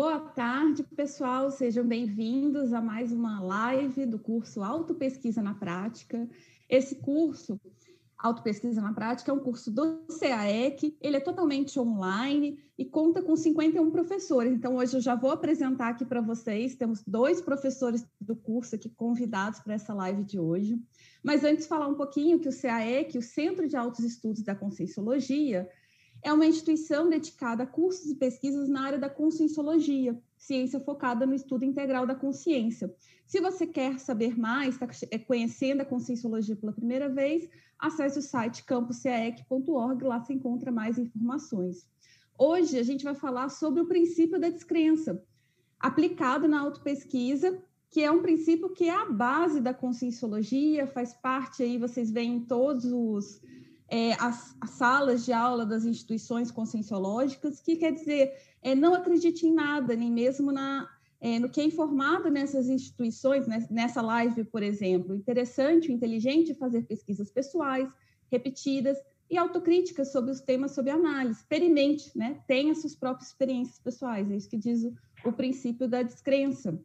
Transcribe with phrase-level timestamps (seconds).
[0.00, 1.50] Boa tarde, pessoal.
[1.50, 6.26] Sejam bem-vindos a mais uma live do curso Autopesquisa na Prática.
[6.70, 7.60] Esse curso,
[8.16, 13.36] Autopesquisa na Prática, é um curso do CAEC, ele é totalmente online e conta com
[13.36, 14.54] 51 professores.
[14.54, 16.74] Então, hoje eu já vou apresentar aqui para vocês.
[16.76, 20.80] Temos dois professores do curso aqui convidados para essa live de hoje.
[21.22, 25.68] Mas antes, falar um pouquinho que o CAEC, o Centro de Altos Estudos da Conscienciologia,
[26.22, 31.34] é uma instituição dedicada a cursos e pesquisas na área da conscienciologia, ciência focada no
[31.34, 32.94] estudo integral da consciência.
[33.26, 38.22] Se você quer saber mais, está é, conhecendo a conscienciologia pela primeira vez, acesse o
[38.22, 41.88] site campuscaec.org, lá você encontra mais informações.
[42.38, 45.22] Hoje a gente vai falar sobre o princípio da descrença,
[45.78, 51.62] aplicado na autopesquisa, que é um princípio que é a base da conscienciologia, faz parte
[51.62, 53.40] aí, vocês veem todos os
[53.90, 59.46] é, as, as, salas de aula das instituições conscienciológicas, que quer dizer, é, não acredite
[59.46, 60.88] em nada, nem mesmo na,
[61.20, 65.14] é, no que é informado nessas instituições, né, nessa live, por exemplo.
[65.14, 67.88] Interessante, inteligente fazer pesquisas pessoais,
[68.30, 68.96] repetidas
[69.28, 71.40] e autocríticas sobre os temas sob análise.
[71.40, 72.40] Experimente, né?
[72.46, 76.80] tenha suas próprias experiências pessoais, é isso que diz o, o princípio da descrença.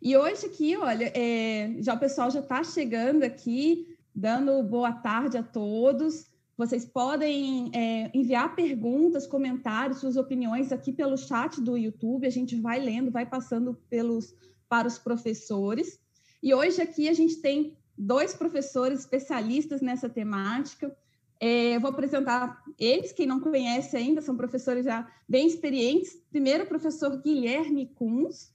[0.00, 5.36] E hoje aqui, olha, é, já o pessoal já está chegando aqui, dando boa tarde
[5.36, 6.26] a todos.
[6.56, 12.26] Vocês podem é, enviar perguntas, comentários, suas opiniões aqui pelo chat do YouTube.
[12.26, 14.32] A gente vai lendo, vai passando pelos
[14.68, 15.98] para os professores.
[16.42, 20.96] E hoje aqui a gente tem dois professores especialistas nessa temática.
[21.40, 26.16] É, eu vou apresentar eles, quem não conhece ainda, são professores já bem experientes.
[26.30, 28.53] Primeiro, o professor Guilherme Kunz,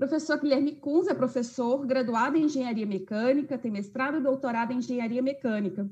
[0.00, 5.20] Professor Guilherme Kunz é professor, graduado em Engenharia Mecânica, tem mestrado e doutorado em Engenharia
[5.20, 5.90] Mecânica,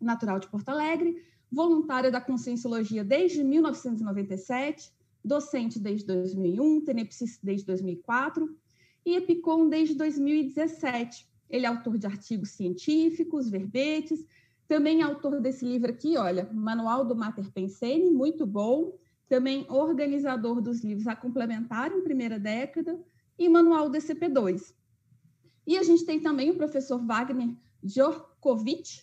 [0.00, 1.20] natural de Porto Alegre,
[1.50, 4.92] voluntário da Conscienciologia desde 1997,
[5.24, 8.56] docente desde 2001, tenepsista desde 2004
[9.04, 11.28] e Epicom desde 2017.
[11.48, 14.24] Ele é autor de artigos científicos, verbetes,
[14.68, 18.96] também é autor desse livro aqui, olha, Manual do Mater Pensene, muito bom,
[19.28, 22.96] também organizador dos livros A Complementar em Primeira Década,
[23.40, 24.74] e Manual DCP2.
[25.66, 29.02] E a gente tem também o professor Wagner Djorkovic,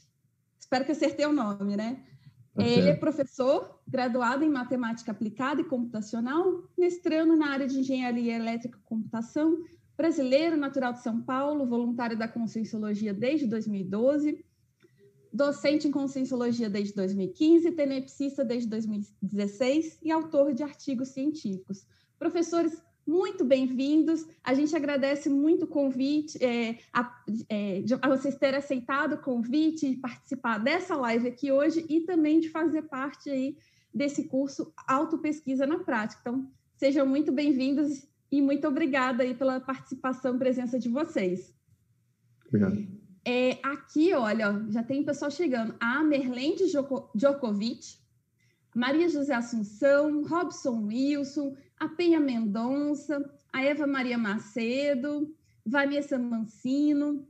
[0.60, 2.06] espero que acertei o nome, né?
[2.54, 2.78] Okay.
[2.78, 8.78] Ele é professor, graduado em matemática aplicada e computacional, mestrando na área de engenharia elétrica
[8.78, 9.58] e computação,
[9.96, 14.46] brasileiro, natural de São Paulo, voluntário da Conscienciologia desde 2012,
[15.34, 21.88] docente em Conscienciologia desde 2015, tenepsista desde 2016 e autor de artigos científicos.
[22.20, 24.26] Professores muito bem-vindos.
[24.44, 29.90] A gente agradece muito o convite, é, a, é, a, vocês terem aceitado o convite
[29.90, 33.58] de participar dessa live aqui hoje e também de fazer parte aí
[33.94, 36.20] desse curso Autopesquisa na Prática.
[36.22, 41.54] Então, sejam muito bem-vindos e muito obrigada aí pela participação e presença de vocês.
[42.46, 42.86] Obrigado.
[43.26, 45.76] É, aqui, olha, já tem pessoal chegando.
[45.80, 46.64] A Merlende
[47.14, 47.98] Djokovic,
[48.78, 57.28] Maria José Assunção, Robson Wilson, a Penha Mendonça, a Eva Maria Macedo, Vanessa Mancino.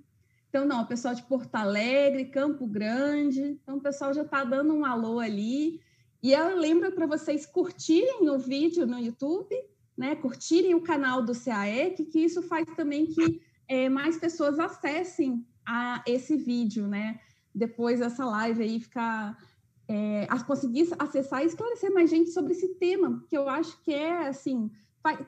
[0.49, 3.57] Então, não, o pessoal de Porto Alegre, Campo Grande.
[3.63, 5.79] Então, o pessoal já está dando um alô ali.
[6.21, 9.55] E eu lembro para vocês curtirem o vídeo no YouTube,
[9.97, 10.17] né?
[10.17, 16.03] curtirem o canal do CAEC, que isso faz também que é, mais pessoas acessem a
[16.05, 17.21] esse vídeo, né?
[17.55, 19.37] Depois dessa live aí ficar
[19.87, 24.27] é, conseguir acessar e esclarecer mais gente sobre esse tema, que eu acho que é,
[24.27, 24.69] assim,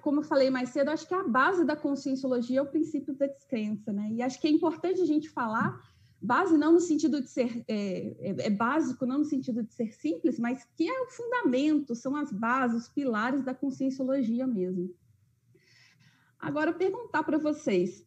[0.02, 3.28] como eu falei mais cedo, acho que a base da conscienciologia é o princípio da
[3.28, 4.10] descrença, né?
[4.12, 5.82] E acho que é importante a gente falar,
[6.22, 9.94] base não no sentido de ser, é, é, é básico, não no sentido de ser
[9.94, 14.94] simples, mas que é o fundamento, são as bases, os pilares da conscienciologia mesmo.
[16.38, 18.06] Agora, perguntar para vocês,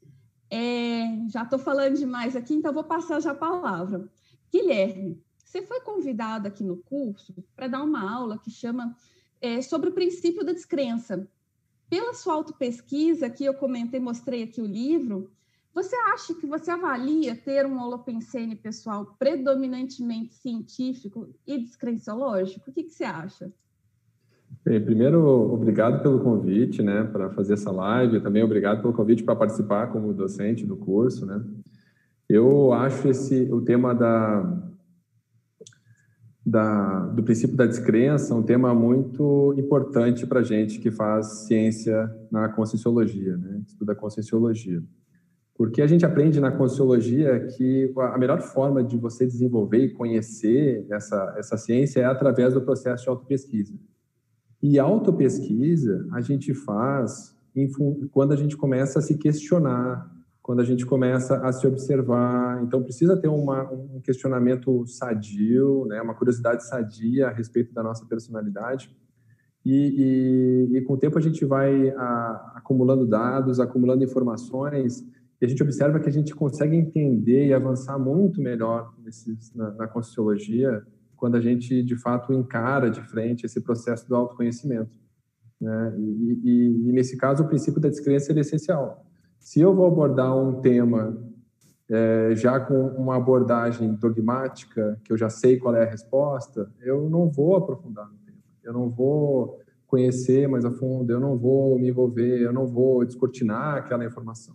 [0.51, 4.07] é, já estou falando demais aqui, então vou passar já a palavra.
[4.53, 8.97] Guilherme, você foi convidado aqui no curso para dar uma aula que chama
[9.39, 11.29] é, sobre o princípio da descrença.
[11.91, 15.31] Pela sua autopesquisa, que eu comentei, mostrei aqui o livro,
[15.75, 22.71] você acha que você avalia ter um holopensene pessoal predominantemente científico e descrenciológico?
[22.71, 23.53] O que, que você acha?
[24.65, 25.23] Bem, primeiro,
[25.53, 28.23] obrigado pelo convite, né, para fazer essa live.
[28.23, 31.45] Também obrigado pelo convite para participar como docente do curso, né.
[32.27, 34.72] Eu acho esse o tema da
[36.45, 42.49] da, do princípio da descrença um tema muito importante para gente que faz ciência na
[42.49, 43.63] conscienciologia, né?
[43.67, 44.83] estuda conscienciologia.
[45.55, 50.85] Porque a gente aprende na conscienciologia que a melhor forma de você desenvolver e conhecer
[50.91, 53.75] essa, essa ciência é através do processo de autopesquisa.
[54.61, 57.37] E autopesquisa a gente faz
[58.11, 60.11] quando a gente começa a se questionar,
[60.43, 62.63] quando a gente começa a se observar.
[62.63, 68.05] Então, precisa ter uma, um questionamento sadio, né, uma curiosidade sadia a respeito da nossa
[68.07, 68.95] personalidade.
[69.65, 75.07] E, e, e com o tempo a gente vai a, acumulando dados, acumulando informações,
[75.41, 79.71] e a gente observa que a gente consegue entender e avançar muito melhor nesses, na,
[79.73, 80.85] na Conscienciologia
[81.17, 84.99] quando a gente, de fato, encara de frente esse processo do autoconhecimento.
[85.61, 85.95] Né?
[85.97, 89.07] E, e, e, nesse caso, o princípio da descrença é essencial.
[89.43, 91.21] Se eu vou abordar um tema
[91.91, 97.11] é, já com uma abordagem dogmática, que eu já sei qual é a resposta, eu
[97.11, 98.39] não vou aprofundar no tema.
[98.63, 103.05] Eu não vou conhecer mais a fundo, eu não vou me envolver, eu não vou
[103.05, 104.55] descortinar aquela informação.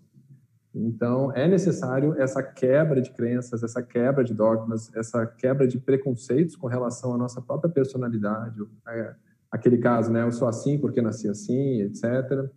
[0.73, 6.55] Então, é necessário essa quebra de crenças, essa quebra de dogmas, essa quebra de preconceitos
[6.55, 8.57] com relação à nossa própria personalidade.
[9.51, 10.23] Aquele caso, né?
[10.23, 12.49] Eu sou assim porque nasci assim, etc.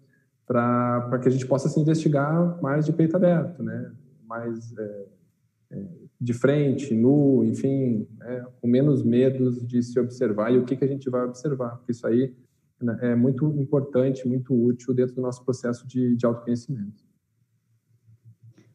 [0.51, 3.93] Para que a gente possa se investigar mais de peito aberto, né?
[4.27, 5.07] Mais é,
[5.71, 5.85] é,
[6.21, 8.45] de frente, nu, enfim, né?
[8.61, 11.77] com menos medos de se observar e o que, que a gente vai observar.
[11.77, 12.35] Porque isso aí
[12.83, 17.05] né, é muito importante, muito útil dentro do nosso processo de, de autoconhecimento.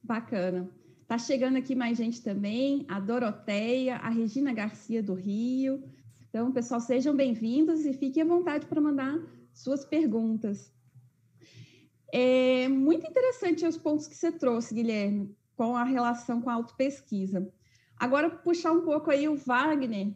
[0.01, 0.69] Bacana.
[1.05, 5.83] Tá chegando aqui mais gente também, a Doroteia, a Regina Garcia do Rio.
[6.29, 9.19] Então, pessoal, sejam bem-vindos e fiquem à vontade para mandar
[9.53, 10.73] suas perguntas.
[12.17, 17.51] É muito interessante os pontos que você trouxe, Guilherme, com a relação com a autopesquisa.
[17.97, 20.15] Agora, puxar um pouco aí o Wagner.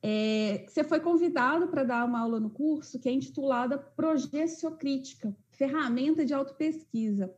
[0.00, 6.24] É, você foi convidado para dar uma aula no curso que é intitulada Projeciocrítica, ferramenta
[6.24, 7.34] de autopesquisa.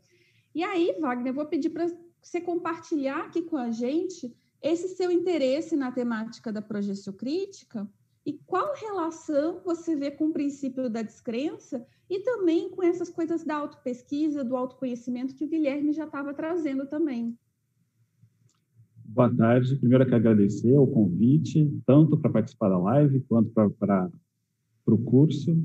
[0.55, 1.87] E aí, Wagner, vou pedir para
[2.21, 7.91] você compartilhar aqui com a gente esse seu interesse na temática da projeção crítica
[8.27, 13.45] e qual relação você vê com o princípio da descrença e também com essas coisas
[13.45, 17.39] da autopesquisa, do autoconhecimento que o Guilherme já estava trazendo também.
[19.05, 19.77] Boa tarde.
[19.77, 24.11] Primeiro eu quero agradecer o convite, tanto para participar da live quanto para
[24.89, 25.57] o curso.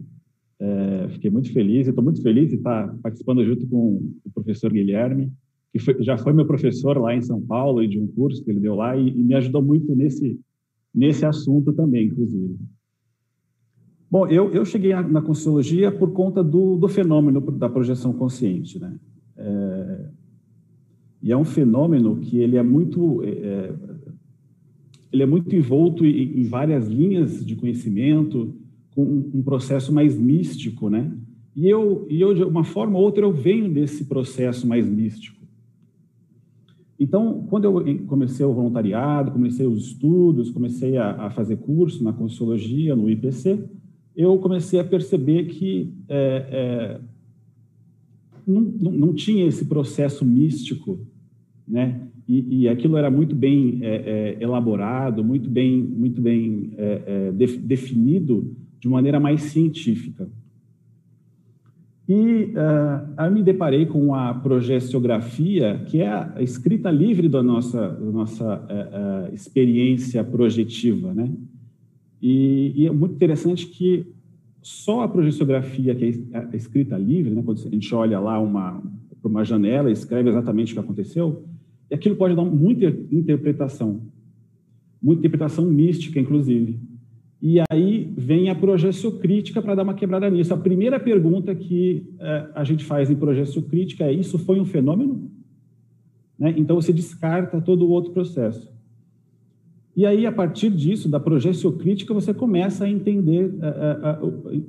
[0.60, 5.34] É, fiquei muito feliz, estou muito feliz de estar participando junto com o professor Guilherme,
[5.74, 8.52] que foi, já foi meu professor lá em São Paulo e de um curso que
[8.52, 10.40] ele deu lá e, e me ajudou muito nesse
[10.94, 12.58] nesse assunto também, inclusive.
[14.10, 19.00] Bom, eu, eu cheguei na, Conscienciologia por conta do, do fenômeno da projeção consciente, né?
[19.38, 20.06] É,
[21.24, 23.74] e é um fenômeno que ele é muito é,
[25.12, 28.54] ele é muito envolto em, em várias linhas de conhecimento,
[28.94, 29.04] com
[29.34, 31.12] um processo mais místico, né?
[31.56, 35.41] E eu, e eu, de uma forma ou outra, eu venho desse processo mais místico.
[37.02, 42.14] Então, quando eu comecei o voluntariado, comecei os estudos, comecei a, a fazer curso na
[42.14, 43.60] Consciologia, no IPC,
[44.16, 47.00] eu comecei a perceber que é, é,
[48.46, 51.00] não, não, não, tinha esse processo místico,
[51.68, 52.08] né?
[52.30, 57.32] E, e aquilo era muito bem é, é elaborado, muito bem, muito bem é, é,
[57.32, 60.30] definido de maneira mais científica.
[62.14, 67.88] E uh, aí me deparei com a projeciografia, que é a escrita livre da nossa,
[67.88, 71.32] da nossa uh, experiência projetiva, né?
[72.22, 74.06] E, e, é muito interessante que
[74.62, 77.42] só a projeciografia, que é a escrita livre, né?
[77.46, 78.84] quando a gente olha lá uma
[79.24, 81.46] uma janela e escreve exatamente o que aconteceu,
[81.94, 84.02] aquilo pode dar muita interpretação,
[85.02, 86.78] muita interpretação mística, inclusive.
[87.42, 90.54] E aí vem a projeção crítica para dar uma quebrada nisso.
[90.54, 94.66] A primeira pergunta que é, a gente faz em projeção crítica é: isso foi um
[94.66, 95.32] fenômeno?
[96.38, 96.54] Né?
[96.56, 98.72] Então você descarta todo o outro processo.
[99.96, 104.20] E aí, a partir disso, da projeção crítica, você começa a entender é, é,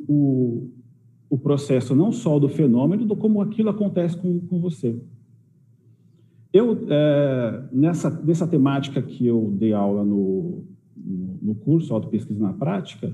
[0.08, 0.70] o,
[1.30, 4.98] o processo não só do fenômeno, do como aquilo acontece com, com você.
[6.52, 6.76] Eu,
[7.72, 10.64] nessa, nessa temática que eu dei aula no,
[10.96, 13.12] no curso Autopesquisa na Prática,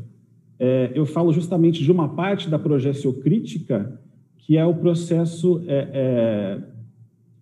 [0.59, 4.01] é, eu falo justamente de uma parte da projeciocrítica,
[4.39, 6.63] que é o processo é, é,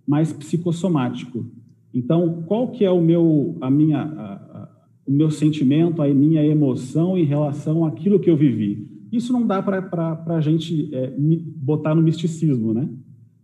[0.06, 1.46] mais psicossomático.
[1.94, 4.68] Então, qual que é o meu, a minha, a, a,
[5.06, 8.86] o meu sentimento, a minha emoção em relação àquilo que eu vivi?
[9.10, 11.14] Isso não dá para a gente é,
[11.56, 12.88] botar no misticismo, né?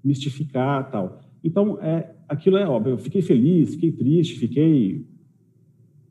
[0.04, 1.20] Mistificar tal.
[1.42, 2.90] Então, é, aquilo é óbvio.
[2.90, 5.06] Eu fiquei feliz, fiquei triste, fiquei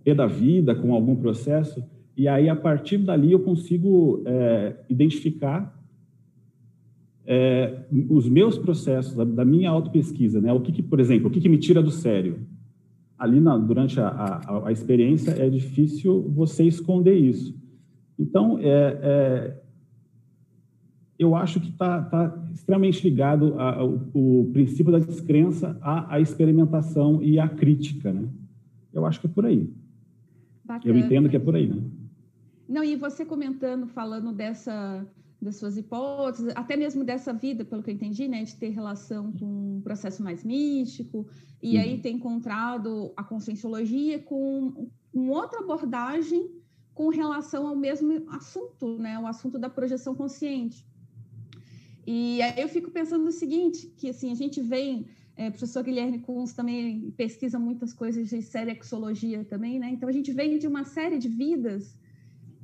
[0.04, 1.84] pé da vida com algum processo,
[2.16, 5.80] e aí a partir dali eu consigo é, identificar
[7.26, 10.52] é, os meus processos, da, da minha autopesquisa, né?
[10.52, 12.40] O que, que, por exemplo, o que, que me tira do sério?
[13.18, 17.56] Ali na, durante a, a, a, experiência é difícil você esconder isso.
[18.18, 19.62] Então, é, é
[21.22, 24.00] eu acho que está tá extremamente ligado ao,
[24.52, 28.28] princípio da descrença à, à, experimentação e à crítica, né?
[28.92, 29.72] Eu acho que é por aí.
[30.64, 30.94] Bacana.
[30.94, 31.82] Eu entendo que é por aí, né?
[32.68, 35.06] Não, e você comentando, falando dessa
[35.42, 39.32] das suas hipóteses, até mesmo dessa vida, pelo que eu entendi, né, de ter relação
[39.32, 41.26] com um processo mais místico,
[41.62, 41.82] e uhum.
[41.82, 46.52] aí ter encontrado a conscienciologia com, com outra abordagem
[46.94, 50.86] com relação ao mesmo assunto, né, o assunto da projeção consciente.
[52.06, 55.08] E aí eu fico pensando no seguinte, que assim, a gente vem,
[55.38, 60.12] é, o professor Guilherme Kunz também pesquisa muitas coisas de serexologia também, né, então a
[60.12, 61.96] gente vem de uma série de vidas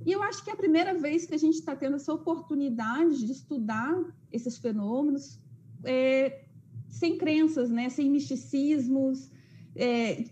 [0.05, 3.25] e eu acho que é a primeira vez que a gente está tendo essa oportunidade
[3.25, 3.93] de estudar
[4.31, 5.39] esses fenômenos
[5.83, 6.43] é,
[6.88, 7.89] sem crenças, né?
[7.89, 9.29] sem misticismos,
[9.75, 10.24] é,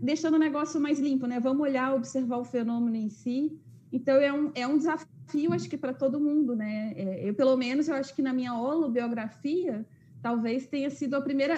[0.00, 1.40] deixando o negócio mais limpo, né?
[1.40, 3.58] Vamos olhar, observar o fenômeno em si.
[3.92, 6.92] Então, é um, é um desafio, acho que para todo mundo, né?
[6.96, 9.86] É, eu, pelo menos, eu acho que na minha holobiografia,
[10.22, 11.54] talvez tenha sido a primeira,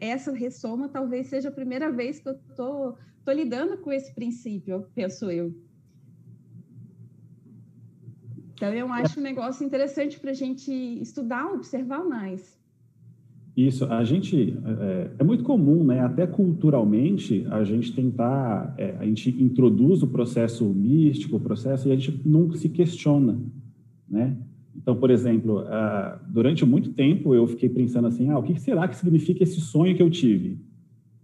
[0.00, 2.96] essa ressoma talvez seja a primeira vez que eu estou
[3.28, 5.54] lidando com esse princípio, penso eu.
[8.54, 12.58] Então, eu acho um negócio interessante para a gente estudar, observar mais.
[13.54, 16.00] Isso, a gente é, é, muito comum, né?
[16.00, 21.92] Até culturalmente, a gente tentar, é, a gente introduz o processo místico, o processo e
[21.92, 23.38] a gente nunca se questiona,
[24.08, 24.36] né?
[24.76, 28.86] Então, por exemplo, uh, durante muito tempo eu fiquei pensando assim, ah, o que será
[28.86, 30.58] que significa esse sonho que eu tive?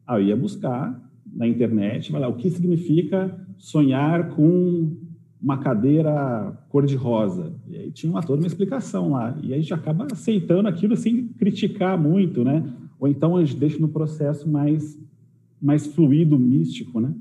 [0.07, 1.01] Ah, eu ia buscar
[1.33, 4.97] na internet, vai lá, o que significa sonhar com
[5.41, 7.53] uma cadeira cor-de-rosa.
[7.69, 9.37] E aí tinha uma, toda uma explicação lá.
[9.43, 12.65] E aí a gente acaba aceitando aquilo sem criticar muito, né?
[12.99, 14.97] Ou então a gente deixa no processo mais,
[15.61, 17.13] mais fluido, místico, né?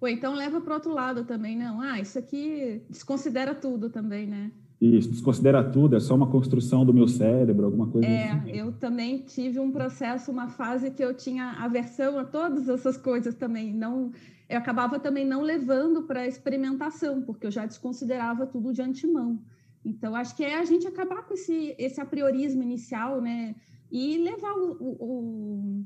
[0.00, 1.80] Ou então leva para o outro lado também, não.
[1.80, 4.52] Ah, isso aqui desconsidera tudo também, né?
[4.80, 8.50] Isso, desconsidera tudo, é só uma construção do meu cérebro, alguma coisa é, assim.
[8.52, 12.96] É, eu também tive um processo, uma fase que eu tinha aversão a todas essas
[12.96, 13.74] coisas também.
[13.74, 14.12] Não,
[14.48, 19.40] eu acabava também não levando para experimentação, porque eu já desconsiderava tudo de antemão.
[19.84, 23.56] Então, acho que é a gente acabar com esse, esse apriorismo inicial, né?
[23.90, 25.84] E levar o,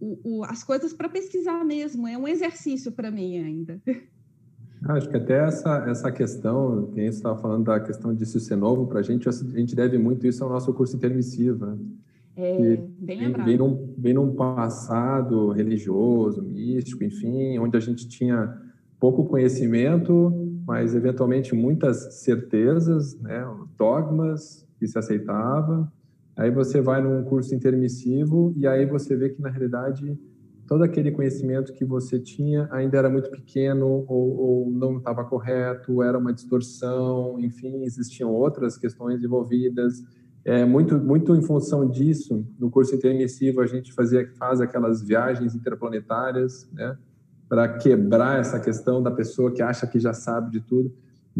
[0.00, 2.08] o, o, as coisas para pesquisar mesmo.
[2.08, 3.80] É um exercício para mim ainda.
[4.88, 9.00] Acho que até essa, essa questão, quem estava falando da questão de ser novo para
[9.00, 11.66] a gente, a gente deve muito isso ao nosso curso intermissivo.
[11.66, 11.78] Né?
[12.36, 13.46] É, bem lembrado.
[13.46, 18.56] Vem num, vem num passado religioso, místico, enfim, onde a gente tinha
[18.98, 20.32] pouco conhecimento,
[20.66, 25.90] mas eventualmente muitas certezas, né, dogmas que se aceitava.
[26.40, 30.18] Aí você vai num curso intermissivo e aí você vê que na realidade
[30.66, 36.02] todo aquele conhecimento que você tinha ainda era muito pequeno ou, ou não estava correto,
[36.02, 40.02] era uma distorção, enfim, existiam outras questões envolvidas
[40.42, 45.54] é, muito, muito em função disso, no curso intermissivo a gente fazia, faz aquelas viagens
[45.54, 46.96] interplanetárias, né,
[47.50, 50.90] para quebrar essa questão da pessoa que acha que já sabe de tudo.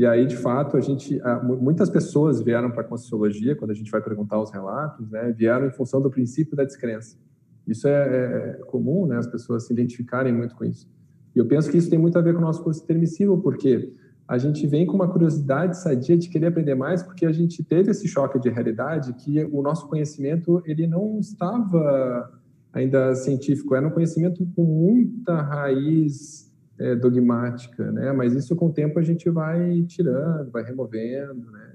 [0.01, 1.21] E aí, de fato, a gente,
[1.61, 5.67] muitas pessoas vieram para a Conscienciologia, quando a gente vai perguntar os relatos, né, vieram
[5.67, 7.19] em função do princípio da descrença.
[7.67, 10.89] Isso é, é, é comum, né, as pessoas se identificarem muito com isso.
[11.37, 13.93] E eu penso que isso tem muito a ver com o nosso curso intermissivo, porque
[14.27, 17.91] a gente vem com uma curiosidade sadia de querer aprender mais, porque a gente teve
[17.91, 22.41] esse choque de realidade que o nosso conhecimento ele não estava
[22.73, 26.50] ainda científico, era um conhecimento com muita raiz
[26.81, 28.11] é, dogmática, né?
[28.11, 31.73] Mas isso com o tempo a gente vai tirando, vai removendo, né?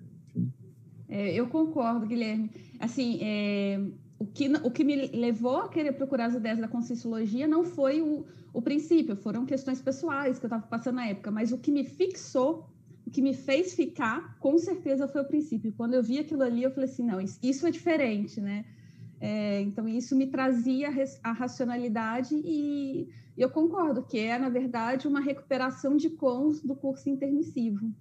[1.08, 2.50] É, eu concordo, Guilherme.
[2.80, 3.80] Assim, é,
[4.18, 8.02] o que, o que me levou a querer procurar as ideias da Conscienciologia não foi
[8.02, 11.72] o, o princípio, foram questões pessoais que eu estava passando na época, mas o que
[11.72, 12.68] me fixou,
[13.06, 15.72] o que me fez ficar, com certeza foi o princípio.
[15.78, 18.66] Quando eu vi aquilo ali, eu falei assim, não, isso é diferente, né?
[19.20, 20.90] É, então, isso me trazia
[21.24, 23.08] a racionalidade e
[23.38, 27.92] eu concordo que é, na verdade, uma recuperação de cons do curso intermissivo.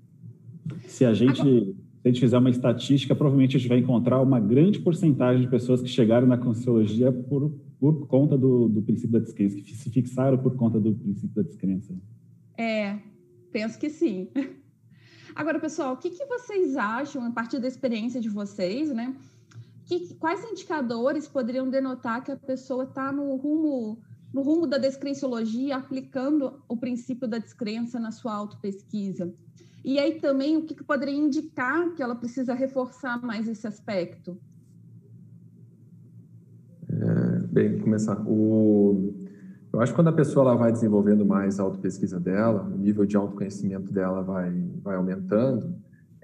[0.87, 1.41] Se a gente...
[1.41, 5.41] Agora se a gente fizer uma estatística, provavelmente a gente vai encontrar uma grande porcentagem
[5.41, 9.75] de pessoas que chegaram na Conscienciologia por, por conta do, do princípio da descrença, que
[9.75, 11.95] se fixaram por conta do princípio da descrença.
[12.59, 12.99] É,
[13.51, 14.29] penso que sim.
[15.35, 19.17] Agora, pessoal, o que, que vocês acham, a partir da experiência de vocês, né?
[19.85, 25.77] Que, quais indicadores poderiam denotar que a pessoa está no rumo, no rumo da descrenciologia,
[25.77, 29.33] aplicando o princípio da descrença na sua autopesquisa?
[29.85, 34.39] E aí também o que, que poderia indicar que ela precisa reforçar mais esse aspecto?
[36.89, 38.19] É, bem, começar.
[38.27, 39.13] O,
[39.75, 43.05] eu acho que quando a pessoa ela vai desenvolvendo mais a autopesquisa dela, o nível
[43.05, 45.75] de autoconhecimento dela vai, vai aumentando,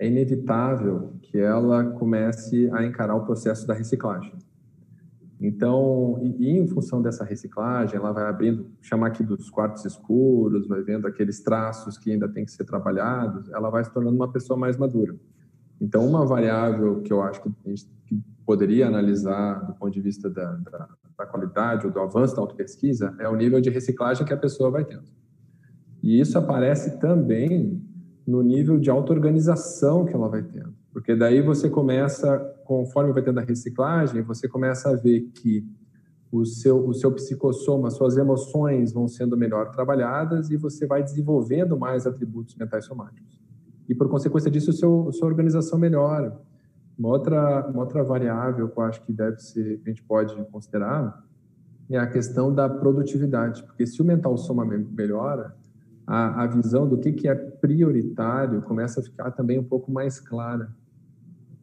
[0.00, 4.32] é inevitável que ela comece a encarar o processo da reciclagem.
[5.38, 10.66] Então, e, e, em função dessa reciclagem, ela vai abrindo, chamar aqui dos quartos escuros,
[10.66, 14.32] vai vendo aqueles traços que ainda tem que ser trabalhados, ela vai se tornando uma
[14.32, 15.14] pessoa mais madura.
[15.78, 17.86] Então, uma variável que eu acho que a gente
[18.46, 20.88] poderia analisar do ponto de vista da, da,
[21.18, 24.70] da qualidade ou do avanço da autopesquisa é o nível de reciclagem que a pessoa
[24.70, 25.04] vai tendo.
[26.02, 27.82] E isso aparece também
[28.30, 30.72] no nível de auto-organização que ela vai tendo.
[30.92, 35.66] Porque daí você começa, conforme vai tendo a reciclagem, você começa a ver que
[36.30, 41.76] o seu, o seu psicossoma, suas emoções vão sendo melhor trabalhadas e você vai desenvolvendo
[41.76, 43.40] mais atributos mentais somáticos.
[43.88, 46.40] E por consequência disso, seu, a sua organização melhora.
[46.96, 51.24] Uma outra, uma outra variável que eu acho que deve ser, a gente pode considerar,
[51.90, 53.64] é a questão da produtividade.
[53.64, 55.56] Porque se o mental soma melhora,
[56.10, 60.18] a, a visão do que, que é prioritário começa a ficar também um pouco mais
[60.18, 60.74] clara.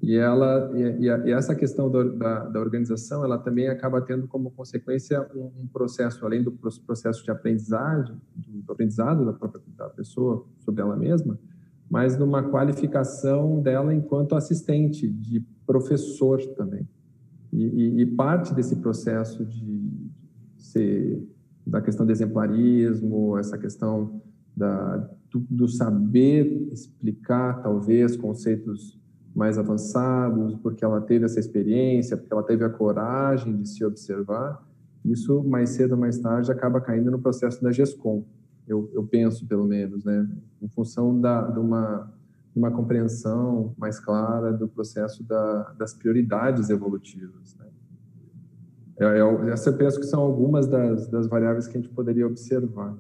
[0.02, 4.50] E ela e, e, essa questão da, da, da, organização, ela também acaba tendo como
[4.52, 10.46] consequência um, um, processo além do processo de aprendizagem, do aprendizado da própria da pessoa
[10.60, 11.38] sobre ela mesma,
[11.90, 16.88] mas numa qualificação dela enquanto assistente de professor também.
[17.52, 20.10] E, e parte desse processo de
[20.58, 21.22] ser
[21.66, 24.22] da questão do exemplarismo, essa questão
[24.58, 24.98] da,
[25.30, 29.00] do, do saber explicar talvez conceitos
[29.36, 34.68] mais avançados, porque ela teve essa experiência, porque ela teve a coragem de se observar,
[35.06, 38.26] isso mais cedo ou mais tarde acaba caindo no processo da GESCOM,
[38.68, 40.28] eu, eu penso pelo menos, né,
[40.60, 42.12] em função da, de, uma,
[42.52, 47.56] de uma compreensão mais clara do processo da, das prioridades evolutivas.
[47.56, 47.66] Né.
[48.98, 52.26] Eu, eu, essa eu penso que são algumas das, das variáveis que a gente poderia
[52.26, 52.98] observar.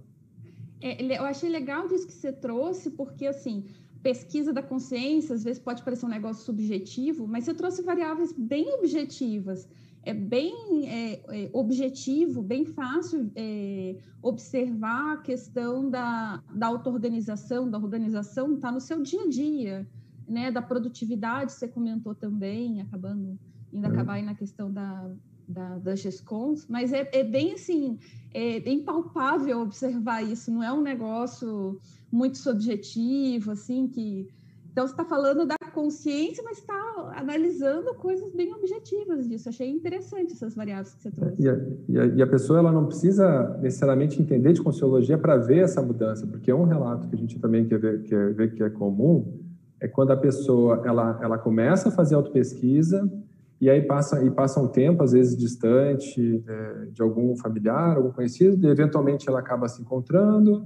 [0.81, 3.65] É, eu achei legal disso que você trouxe, porque assim,
[4.01, 8.73] pesquisa da consciência, às vezes pode parecer um negócio subjetivo, mas você trouxe variáveis bem
[8.73, 9.67] objetivas.
[10.03, 17.77] É bem é, é, objetivo, bem fácil é, observar a questão da, da auto-organização, da
[17.77, 19.89] organização, está no seu dia a dia,
[20.25, 20.49] né?
[20.49, 23.37] Da produtividade, você comentou também, acabando,
[23.73, 23.93] ainda uhum.
[23.93, 25.11] acabar aí na questão da,
[25.47, 27.97] da, das GESCONs, mas é, é, bem assim,
[28.33, 31.79] é bem palpável observar isso, não é um negócio
[32.11, 34.27] muito subjetivo, assim, que...
[34.71, 39.49] Então, você está falando da consciência, mas está analisando coisas bem objetivas disso.
[39.49, 41.41] Achei interessante essas variáveis que você trouxe.
[41.41, 45.35] E a, e a, e a pessoa ela não precisa necessariamente entender de consciologia para
[45.35, 48.53] ver essa mudança, porque é um relato que a gente também quer ver, quer ver
[48.53, 49.39] que é comum,
[49.79, 53.11] é quando a pessoa ela, ela começa a fazer autopesquisa,
[53.59, 58.11] e aí passa e passa um tempo às vezes distante é, de algum familiar, algum
[58.11, 60.63] conhecido, e eventualmente ela acaba se encontrando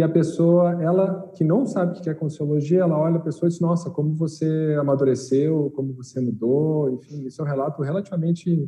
[0.00, 3.48] e a pessoa, ela que não sabe o que é consciologia, ela olha a pessoa
[3.48, 6.90] e diz: Nossa, como você amadureceu, como você mudou.
[6.94, 8.66] Enfim, isso é um relato relativamente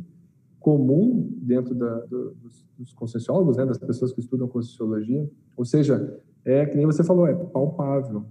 [0.59, 5.27] comum dentro da, do, dos, dos conscienciólogos, né, das pessoas que estudam conscienciologia.
[5.57, 8.25] Ou seja, é que nem você falou, é palpável,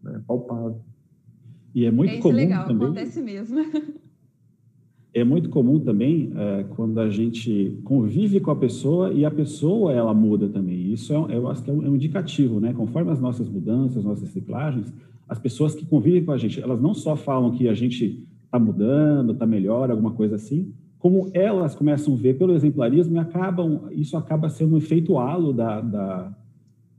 [0.00, 0.80] né, palpável.
[1.74, 2.86] E é muito é comum legal, também.
[2.86, 3.58] Acontece mesmo.
[5.16, 9.90] é muito comum também é, quando a gente convive com a pessoa e a pessoa
[9.90, 10.92] ela muda também.
[10.92, 12.74] Isso é, eu acho que é um, é um, indicativo, né?
[12.74, 14.92] Conforme as nossas mudanças, nossas reciclagens,
[15.26, 18.58] as pessoas que convivem com a gente, elas não só falam que a gente está
[18.58, 23.88] mudando, está melhor, alguma coisa assim, como elas começam a ver pelo exemplarismo e acabam,
[23.92, 26.36] isso acaba sendo um efeito halo da, da,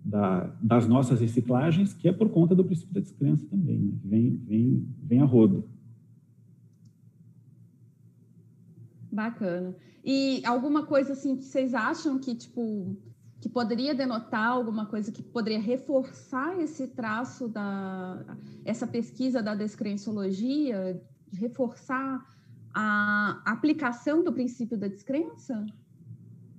[0.03, 3.91] da, das nossas reciclagens, que é por conta do princípio da descrença também, né?
[4.03, 5.65] vem, vem, vem a rodo.
[9.11, 9.75] Bacana.
[10.03, 12.95] E alguma coisa assim que vocês acham que, tipo,
[13.39, 18.23] que poderia denotar alguma coisa que poderia reforçar esse traço da
[18.65, 22.25] essa pesquisa da descrenciologia, reforçar
[22.73, 25.65] a aplicação do princípio da descrença?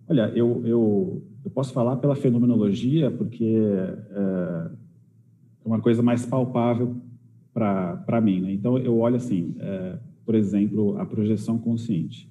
[0.09, 4.71] Olha, eu, eu, eu posso falar pela fenomenologia, porque é, é
[5.65, 6.97] uma coisa mais palpável
[7.53, 8.41] para mim.
[8.41, 8.53] Né?
[8.53, 12.29] Então, eu olho assim, é, por exemplo, a projeção consciente.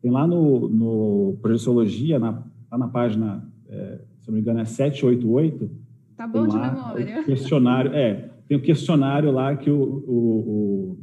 [0.00, 4.64] Tem lá no, no Projeciologia, na, lá na página, é, se não me engano, é
[4.64, 5.70] 788.
[6.16, 7.24] Tá bom de memória.
[7.24, 10.98] questionário, é, tem o questionário lá que o, o, o,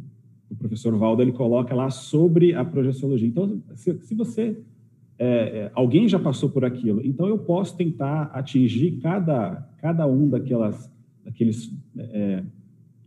[0.52, 3.28] o professor Valdo ele coloca lá sobre a projeciologia.
[3.28, 4.58] Então, se, se você
[5.20, 10.30] é, é, alguém já passou por aquilo, então eu posso tentar atingir cada, cada um
[10.30, 10.92] daquelas,
[11.24, 12.44] daqueles, é,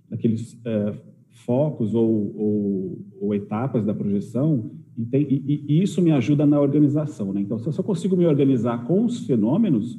[0.08, 0.94] daqueles é,
[1.30, 6.60] focos ou, ou, ou, etapas da projeção e, tem, e, e, isso me ajuda na
[6.60, 7.32] organização.
[7.32, 7.40] Né?
[7.40, 9.98] Então, se eu consigo me organizar com os fenômenos,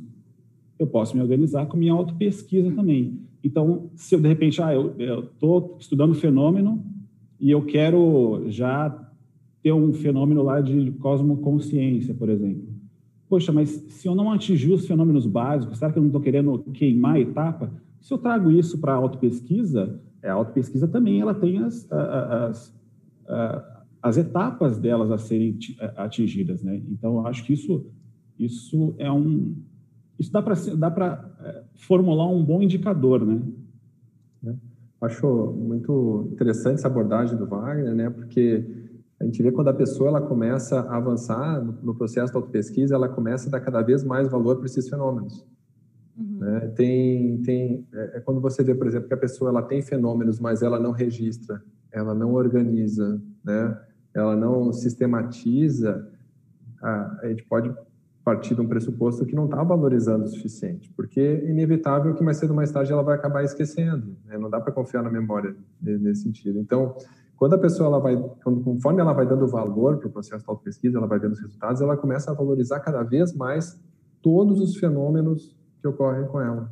[0.78, 3.20] eu posso me organizar com minha autopesquisa também.
[3.44, 6.84] Então, se eu de repente, ah, eu estou estudando fenômeno
[7.40, 9.12] e eu quero já
[9.64, 12.70] ter um fenômeno lá de cosmoconsciência, por exemplo.
[13.28, 16.60] Poxa, mas se eu não atingir os fenômenos básicos, será que eu não estou querendo
[16.74, 17.72] queimar a etapa?
[18.00, 22.80] Se eu trago isso para a autopesquisa, é, a autopesquisa também ela tem as, as,
[23.28, 25.58] as, as etapas delas a serem
[25.96, 26.82] atingidas, né?
[26.90, 27.86] Então, eu acho que isso,
[28.38, 29.56] isso é um...
[30.18, 33.42] Isso dá para dá para é, formular um bom indicador, né?
[34.46, 34.54] É.
[35.02, 38.10] Acho muito interessante essa abordagem do Wagner, né?
[38.10, 38.64] Porque
[39.20, 43.08] a gente vê quando a pessoa ela começa a avançar no, processo da autopesquisa, ela
[43.08, 45.46] começa a dar cada vez mais valor para esses fenômenos.
[46.18, 46.40] Uhum.
[46.40, 46.60] Né?
[46.76, 50.40] Tem, tem, é, é, quando você vê, por exemplo, que a pessoa ela tem fenômenos,
[50.40, 51.62] mas ela não registra,
[51.92, 53.80] ela não organiza, né?
[54.14, 56.08] Ela não sistematiza,
[56.82, 57.74] a, a gente pode
[58.24, 62.38] partir de um pressuposto que não está valorizando o suficiente, porque é inevitável que mais
[62.38, 64.38] cedo ou mais tarde ela vai acabar esquecendo, né?
[64.38, 66.60] não dá para confiar na memória nesse sentido.
[66.60, 66.96] Então,
[67.36, 70.50] quando a pessoa ela vai, quando, conforme ela vai dando valor para o processo de
[70.50, 73.80] auto-pesquisa, ela vai vendo os resultados, ela começa a valorizar cada vez mais
[74.22, 76.72] todos os fenômenos que ocorrem com ela.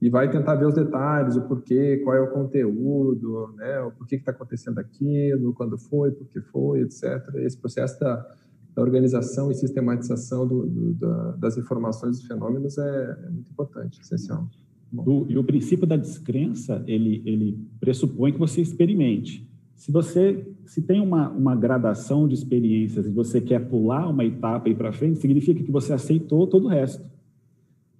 [0.00, 4.16] E vai tentar ver os detalhes, o porquê, qual é o conteúdo, né, o porquê
[4.16, 7.22] que está acontecendo aquilo, quando foi, por que foi, etc.
[7.36, 8.26] Esse processo da,
[8.74, 14.00] da organização e sistematização do, do, da, das informações dos fenômenos é, é muito importante,
[14.00, 14.48] essencial.
[14.90, 19.48] Do, e o princípio da descrença, ele, ele pressupõe que você experimente.
[19.76, 24.68] Se você se tem uma, uma gradação de experiências e você quer pular uma etapa
[24.68, 27.04] e para frente, significa que você aceitou todo o resto.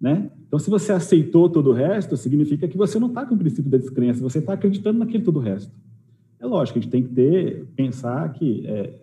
[0.00, 0.30] Né?
[0.50, 3.70] Então, se você aceitou todo o resto, significa que você não está com o princípio
[3.70, 5.72] da descrença, você está acreditando naquele todo o resto.
[6.40, 8.94] É lógico, a gente tem que ter, pensar que é,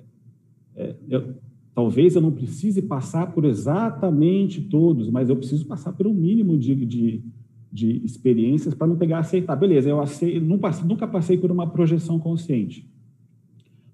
[0.76, 1.36] é, eu,
[1.74, 6.58] talvez eu não precise passar por exatamente todos, mas eu preciso passar por um mínimo
[6.58, 7.24] de, de
[7.72, 9.56] de experiências para não pegar aceitar.
[9.56, 12.90] Beleza, eu aceito, nunca, nunca passei por uma projeção consciente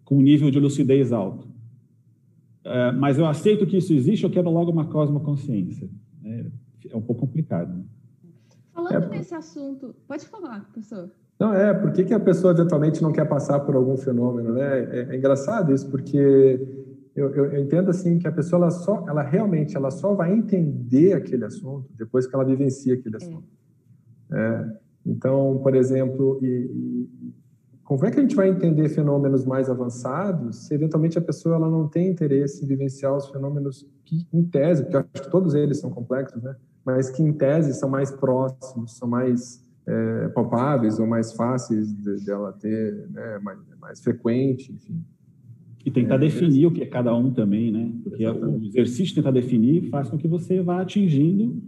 [0.03, 1.47] com um nível de lucidez alto.
[2.63, 5.85] É, mas eu aceito que isso existe, eu quero logo uma cosmoconsciência.
[5.85, 5.89] É,
[6.91, 7.73] é um pouco complicado.
[7.73, 7.83] Né?
[8.73, 11.09] Falando é, nesse assunto, pode falar, professor.
[11.39, 14.79] Não, é, por que, que a pessoa eventualmente não quer passar por algum fenômeno, né?
[14.79, 19.05] É, é engraçado isso, porque eu, eu, eu, entendo assim que a pessoa ela só,
[19.07, 23.17] ela realmente, ela só vai entender aquele assunto depois que ela vivencia aquele é.
[23.17, 23.47] assunto.
[24.31, 27.33] É, então, por exemplo, e, e,
[27.83, 31.69] como é que a gente vai entender fenômenos mais avançados se eventualmente a pessoa ela
[31.69, 35.53] não tem interesse em vivenciar os fenômenos que, em tese, porque eu acho que todos
[35.53, 36.55] eles são complexos, né?
[36.85, 42.25] Mas que em tese são mais próximos, são mais é, palpáveis ou mais fáceis de,
[42.25, 43.39] dela ter, né?
[43.39, 45.03] mais, mais frequente, enfim.
[45.85, 47.91] E tentar é, definir o que é cada um também, né?
[48.03, 48.65] Porque Exatamente.
[48.65, 51.61] o exercício de tentar definir faz com que você vá atingindo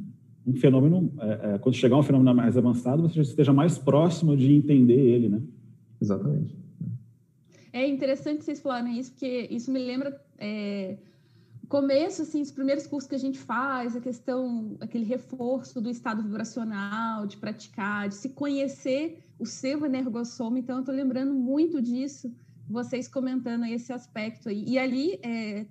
[0.48, 4.38] um fenômeno, é, é, quando chegar um fenômeno mais avançado, você já esteja mais próximo
[4.38, 5.42] de entender ele, né?
[6.00, 6.56] Exatamente.
[7.74, 10.98] É interessante vocês falarem isso, porque isso me lembra é,
[11.66, 16.24] começo, assim, os primeiros cursos que a gente faz, a questão, aquele reforço do estado
[16.24, 20.60] vibracional, de praticar, de se conhecer o seu energossoma.
[20.60, 22.34] Então, eu estou lembrando muito disso,
[22.68, 24.64] vocês comentando esse aspecto aí.
[24.68, 25.66] E ali é,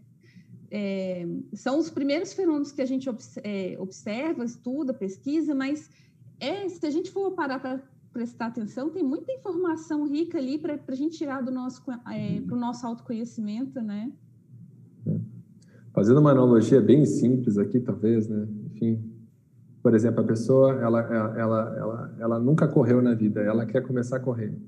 [0.70, 3.09] é, são os primeiros fenômenos que a gente
[3.42, 5.90] é, observa, estuda, pesquisa, mas
[6.40, 7.80] é, se a gente for parar para
[8.12, 12.54] prestar atenção, tem muita informação rica ali para a gente tirar do nosso é, para
[12.54, 14.12] o nosso autoconhecimento, né?
[15.94, 18.48] Fazendo uma analogia bem simples aqui, talvez, né?
[18.66, 19.00] Enfim,
[19.80, 24.16] por exemplo, a pessoa ela, ela, ela, ela nunca correu na vida, ela quer começar
[24.16, 24.59] a correr.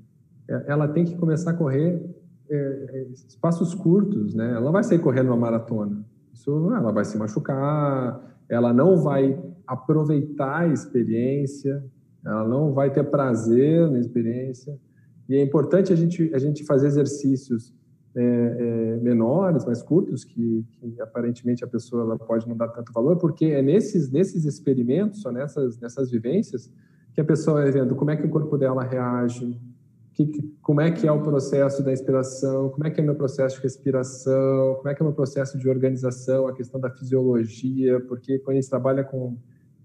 [0.47, 2.01] É, ela tem que começar a correr
[2.49, 4.51] é, é, espaços curtos, né?
[4.51, 6.05] Ela não vai sair correndo uma maratona.
[6.33, 11.83] Isso, ela vai se machucar, ela não vai aproveitar a experiência,
[12.25, 14.79] ela não vai ter prazer na experiência.
[15.27, 17.73] E é importante a gente a gente fazer exercícios
[18.17, 22.91] é, é, menores, mais curtos, que, que, aparentemente a pessoa ela pode não dar tanto
[22.91, 26.71] valor, porque é nesses nesses experimentos, ou nessas nessas vivências,
[27.13, 29.59] que a pessoa vai vendo como é que o corpo dela reage,
[30.13, 33.15] que, como é que é o processo da inspiração, como é que é o meu
[33.15, 36.89] processo de respiração, como é que é o meu processo de organização, a questão da
[36.89, 39.37] fisiologia, porque quando a gente trabalha com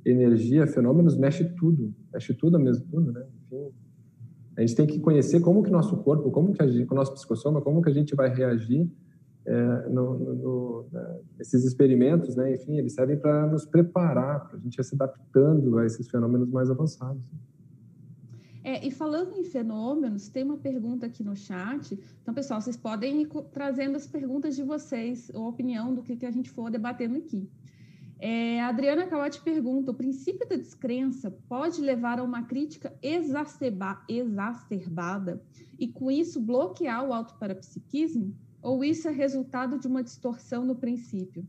[0.07, 3.27] energia, fenômenos, mexe tudo, mexe tudo ao mesmo tudo, né?
[3.45, 3.73] Enfim,
[4.57, 7.13] a gente tem que conhecer como que nosso corpo, como que a gente, o nosso
[7.15, 8.91] psicossoma, como que a gente vai reagir
[9.45, 10.87] é, no, no,
[11.41, 12.55] esses experimentos, né?
[12.55, 16.51] Enfim, eles servem para nos preparar, para a gente ir se adaptando a esses fenômenos
[16.51, 17.23] mais avançados.
[18.65, 21.99] É, e falando em fenômenos, tem uma pergunta aqui no chat.
[22.23, 26.25] Então, pessoal, vocês podem ir trazendo as perguntas de vocês, ou opinião do que, que
[26.25, 27.49] a gente for debatendo aqui.
[28.25, 34.01] É, a Adriana Cauati pergunta: o princípio da descrença pode levar a uma crítica exacerba,
[34.09, 35.43] exacerbada
[35.77, 38.33] e, com isso, bloquear o autoparapsiquismo?
[38.63, 41.45] Ou isso é resultado de uma distorção no princípio?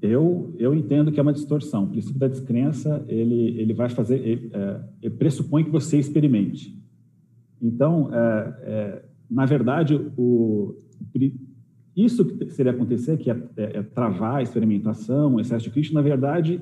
[0.00, 1.84] Eu, eu entendo que é uma distorção.
[1.84, 6.74] O princípio da descrença, ele, ele vai fazer, ele, é, ele pressupõe que você experimente.
[7.60, 10.74] Então, é, é, na verdade, o,
[11.96, 15.94] isso que seria acontecer, que é, é, é travar a experimentação, o excesso de crítica,
[15.94, 16.60] na verdade,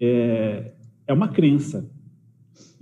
[0.00, 0.72] é,
[1.06, 1.88] é uma crença.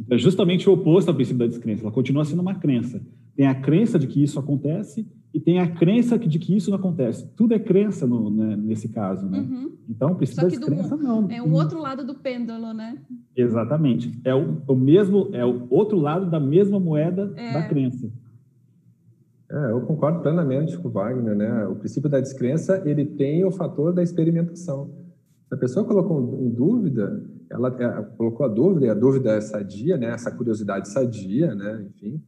[0.00, 1.82] Então, é justamente o oposto ao princípio da descrença.
[1.82, 3.02] Ela continua sendo uma crença.
[3.36, 6.78] Tem a crença de que isso acontece e tem a crença de que isso não
[6.78, 7.28] acontece.
[7.36, 9.40] Tudo é crença no, né, nesse caso, né?
[9.40, 9.72] Uhum.
[9.88, 11.30] Então, o princípio da descrença, do, não.
[11.30, 12.98] É o outro lado do pêndulo, né?
[13.36, 14.18] Exatamente.
[14.24, 17.52] É o, o mesmo, é o outro lado da mesma moeda é.
[17.52, 18.10] da crença.
[19.50, 21.66] É, eu concordo plenamente com o Wagner, né?
[21.66, 24.90] O princípio da descrença, ele tem o fator da experimentação.
[25.50, 29.96] A pessoa colocou em dúvida, ela, ela colocou a dúvida, e a dúvida é sadia,
[29.96, 30.08] né?
[30.10, 31.86] Essa curiosidade sadia, né?
[31.88, 32.22] Enfim,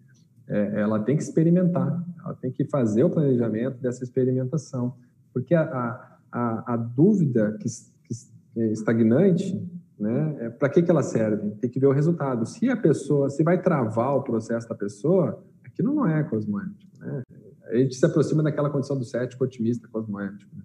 [0.48, 4.94] é, ela tem que experimentar, ela tem que fazer o planejamento dessa experimentação,
[5.33, 9.62] porque a, a, a, a dúvida que, que é estagnante,
[9.98, 10.37] né?
[10.40, 11.50] É, Para que que ela serve?
[11.61, 12.46] Tem que ver o resultado.
[12.46, 16.98] Se a pessoa, se vai travar o processo da pessoa, aquilo não é cosmoético.
[16.98, 17.22] Né?
[17.70, 20.54] A gente se aproxima daquela condição do cético otimista cosmoético.
[20.54, 20.62] Né?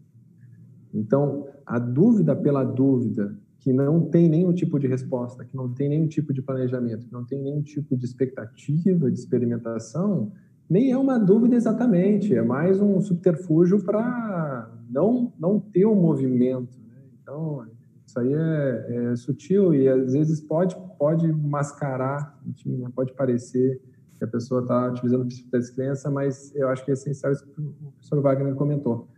[0.94, 5.90] Então, a dúvida pela dúvida, que não tem nenhum tipo de resposta, que não tem
[5.90, 10.32] nenhum tipo de planejamento, que não tem nenhum tipo de expectativa de experimentação,
[10.70, 16.80] nem é uma dúvida exatamente, é mais um subterfúgio para não, não ter um movimento.
[16.88, 16.96] Né?
[17.22, 17.66] Então,
[18.06, 22.90] isso aí é, é, sutil e às vezes pode, pode mascarar, enfim, né?
[22.96, 23.82] pode parecer
[24.18, 27.32] que a pessoa está utilizando o princípio da descrença, mas eu acho que é essencial
[27.32, 29.10] isso que o professor Wagner comentou.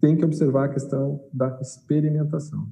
[0.00, 2.68] Tem que observar a questão da experimentação.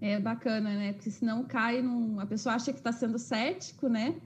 [0.00, 0.92] É bacana, né?
[0.92, 2.20] Porque senão cai num.
[2.20, 4.20] A pessoa acha que está sendo cético, né?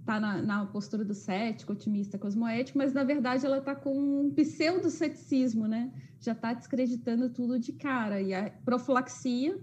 [0.00, 4.30] Está na, na, postura do cético, otimista, cosmoético, mas na verdade ela está com um
[4.30, 5.92] pseudo-ceticismo, né?
[6.20, 8.20] Já está descreditando tudo de cara.
[8.20, 9.58] E a profilaxia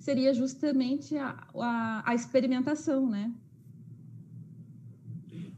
[0.00, 3.32] seria justamente a, a, a experimentação, né?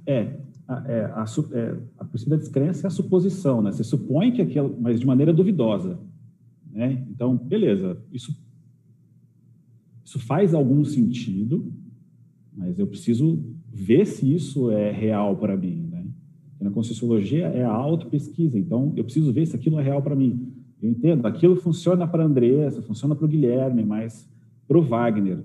[0.06, 0.38] É,
[0.68, 3.72] a, é, a, é, a descrença é a suposição, né?
[3.72, 5.98] Você supõe que aquilo, mas de maneira duvidosa,
[6.72, 7.04] né?
[7.10, 8.36] Então, beleza, isso,
[10.04, 11.72] isso faz algum sentido,
[12.56, 16.06] mas eu preciso ver se isso é real para mim, né?
[16.60, 20.52] Na Conscienciologia é a auto-pesquisa, então eu preciso ver se aquilo é real para mim.
[20.80, 24.28] Eu entendo, aquilo funciona para a Andressa, funciona para o Guilherme, mas
[24.66, 25.44] para o Wagner,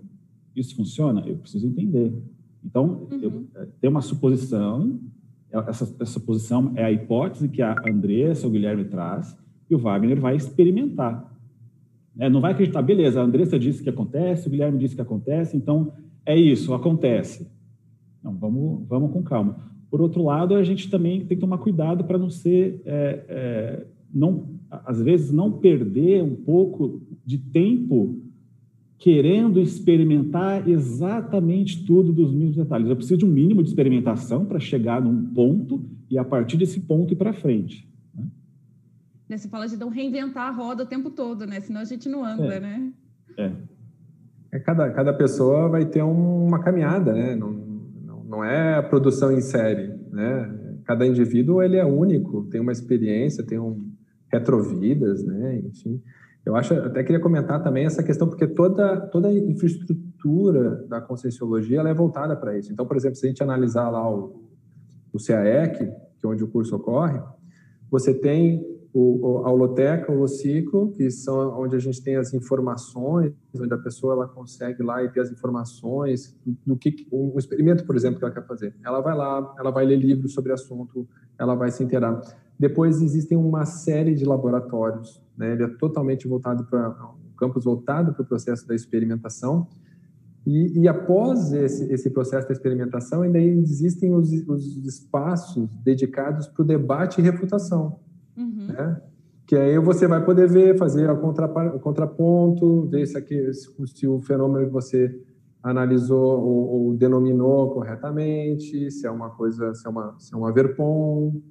[0.56, 1.22] isso funciona?
[1.26, 2.14] Eu preciso entender.
[2.64, 3.20] Então, uhum.
[3.22, 5.00] eu, eh, tem uma suposição,
[5.52, 9.36] é, essa, essa suposição é a hipótese que a Andressa, o Guilherme traz,
[9.70, 11.32] e o Wagner vai experimentar.
[12.18, 15.56] É, não vai acreditar, beleza, a Andressa disse que acontece, o Guilherme disse que acontece,
[15.56, 15.94] então
[16.26, 17.50] é isso, acontece.
[18.24, 19.72] Não, vamos, vamos com calma.
[19.90, 23.88] Por outro lado, a gente também tem que tomar cuidado para não ser, é, é,
[24.14, 28.20] não, às vezes, não perder um pouco de tempo
[29.02, 32.88] querendo experimentar exatamente tudo dos mínimos detalhes.
[32.88, 36.80] Eu preciso de um mínimo de experimentação para chegar num ponto e, a partir desse
[36.82, 37.90] ponto, ir para frente.
[38.14, 38.28] Né?
[39.28, 39.38] né?
[39.38, 41.60] Você fala de não reinventar a roda o tempo todo, né?
[41.62, 42.60] Senão a gente não anda, é.
[42.60, 42.94] né?
[43.40, 43.52] É.
[44.52, 44.60] é.
[44.60, 47.36] cada, cada pessoa vai ter uma caminhada, né?
[47.36, 50.78] Não, não, não é a produção em série, né?
[50.86, 53.84] Cada indivíduo, ele é único, tem uma experiência, tem um
[54.32, 55.60] retrovidas, né?
[55.66, 56.00] Enfim...
[56.46, 61.80] Eu acho, até queria comentar também essa questão, porque toda, toda a infraestrutura da Conscienciologia
[61.80, 62.72] ela é voltada para isso.
[62.72, 64.50] Então, por exemplo, se a gente analisar lá o,
[65.14, 65.78] o CAEC,
[66.20, 67.22] que é onde o curso ocorre,
[67.90, 73.34] você tem o, a Auloteca, o Ociclo, que são onde a gente tem as informações,
[73.56, 77.86] onde a pessoa ela consegue lá e ter as informações do, do que um experimento,
[77.86, 78.76] por exemplo, que ela quer fazer.
[78.84, 81.08] Ela vai lá, ela vai ler livros sobre assunto,
[81.42, 82.22] ela vai se inteirar.
[82.60, 85.54] Depois existem uma série de laboratórios né?
[85.54, 89.68] Ele é totalmente voltado para um campus voltado para o processo da experimentação.
[90.46, 96.62] E, e após esse, esse, processo da experimentação, ainda existem os, os espaços dedicados para
[96.62, 98.00] o debate e refutação.
[98.38, 98.68] Uhum.
[98.68, 99.02] Né?
[99.48, 104.68] Que aí você vai poder ver, fazer o, contraponto, ver se, aqui, se, o fenômeno
[104.68, 105.20] que você
[105.64, 110.52] analisou ou, ou, denominou corretamente, se é uma coisa, se é uma, se é uma
[110.52, 111.42] verpom,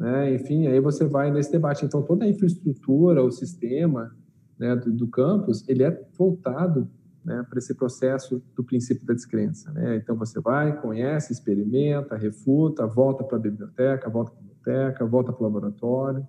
[0.00, 0.34] né?
[0.34, 1.84] Enfim, aí você vai nesse debate.
[1.84, 4.10] Então, toda a infraestrutura, o sistema
[4.58, 6.88] né, do, do campus, ele é voltado
[7.22, 9.70] né, para esse processo do princípio da descrença.
[9.72, 9.96] Né?
[9.96, 15.32] Então, você vai, conhece, experimenta, refuta, volta para a biblioteca, volta para a biblioteca, volta
[15.34, 16.26] para o laboratório.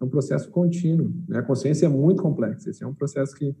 [0.00, 1.12] é um processo contínuo.
[1.28, 1.40] Né?
[1.40, 2.70] A consciência é muito complexa.
[2.70, 3.56] Esse é um processo que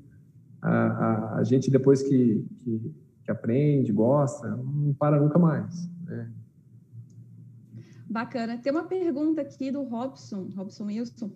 [0.62, 2.94] a, a, a gente, depois que, que,
[3.30, 5.88] que, aprende, gosta, não para nunca mais.
[6.04, 6.30] Né?
[8.08, 8.58] Bacana.
[8.58, 11.30] Tem uma pergunta aqui do Robson, Robson Wilson.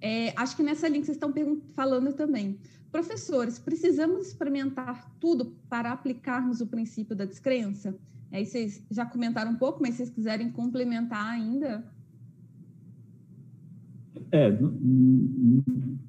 [0.00, 1.32] É, acho que nessa linha que vocês estão
[1.74, 2.58] falando também.
[2.90, 7.94] Professores, precisamos experimentar tudo para aplicarmos o princípio da descrença?
[8.32, 11.84] Aí vocês já comentaram um pouco, mas se vocês quiserem complementar ainda.
[14.30, 14.56] É,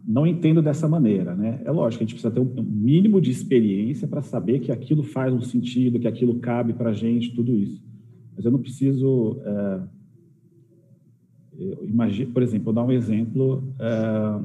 [0.07, 1.61] não entendo dessa maneira, né?
[1.65, 5.33] É lógico, a gente precisa ter um mínimo de experiência para saber que aquilo faz
[5.33, 7.83] um sentido, que aquilo cabe para a gente, tudo isso.
[8.35, 9.39] Mas eu não preciso.
[9.43, 9.81] É,
[11.83, 13.63] imagino, por exemplo, vou dar um exemplo.
[13.79, 14.39] É,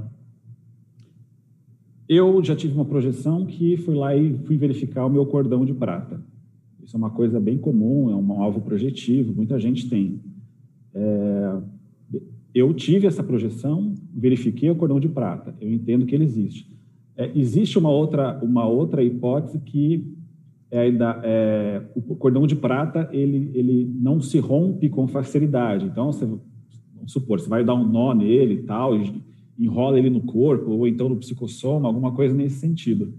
[2.08, 5.72] eu já tive uma projeção que fui lá e fui verificar o meu cordão de
[5.72, 6.20] prata.
[6.82, 10.20] Isso é uma coisa bem comum, é um alvo projetivo, muita gente tem.
[10.92, 11.39] É,
[12.54, 16.66] eu tive essa projeção, verifiquei o cordão de prata, eu entendo que ele existe.
[17.16, 20.12] É, existe uma outra, uma outra hipótese que
[20.70, 20.88] é,
[21.22, 25.84] é, o cordão de prata ele, ele não se rompe com facilidade.
[25.86, 28.92] Então, você, vamos supor, você vai dar um nó nele e tal,
[29.58, 33.12] enrola ele no corpo, ou então no psicossoma, alguma coisa nesse sentido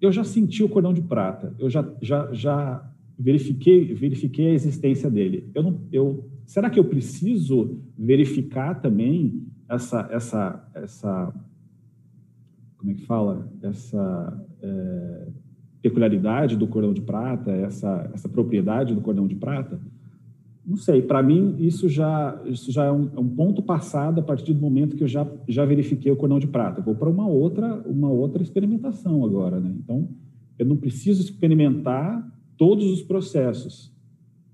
[0.00, 5.10] eu já senti o cordão de prata, eu já, já, já verifiquei, verifiquei a existência
[5.10, 5.50] dele.
[5.54, 11.34] Eu não, eu, será que eu preciso verificar também essa, essa, essa
[12.76, 13.50] como é que fala?
[13.62, 15.28] Essa é,
[15.82, 19.80] peculiaridade do cordão de prata, essa, essa propriedade do cordão de prata?
[20.66, 24.22] não sei, para mim isso já, isso já é um, é um, ponto passado a
[24.22, 26.82] partir do momento que eu já, já verifiquei o cordão de prata.
[26.82, 29.72] Vou para uma outra, uma outra experimentação agora, né?
[29.78, 30.08] Então,
[30.58, 33.92] eu não preciso experimentar todos os processos.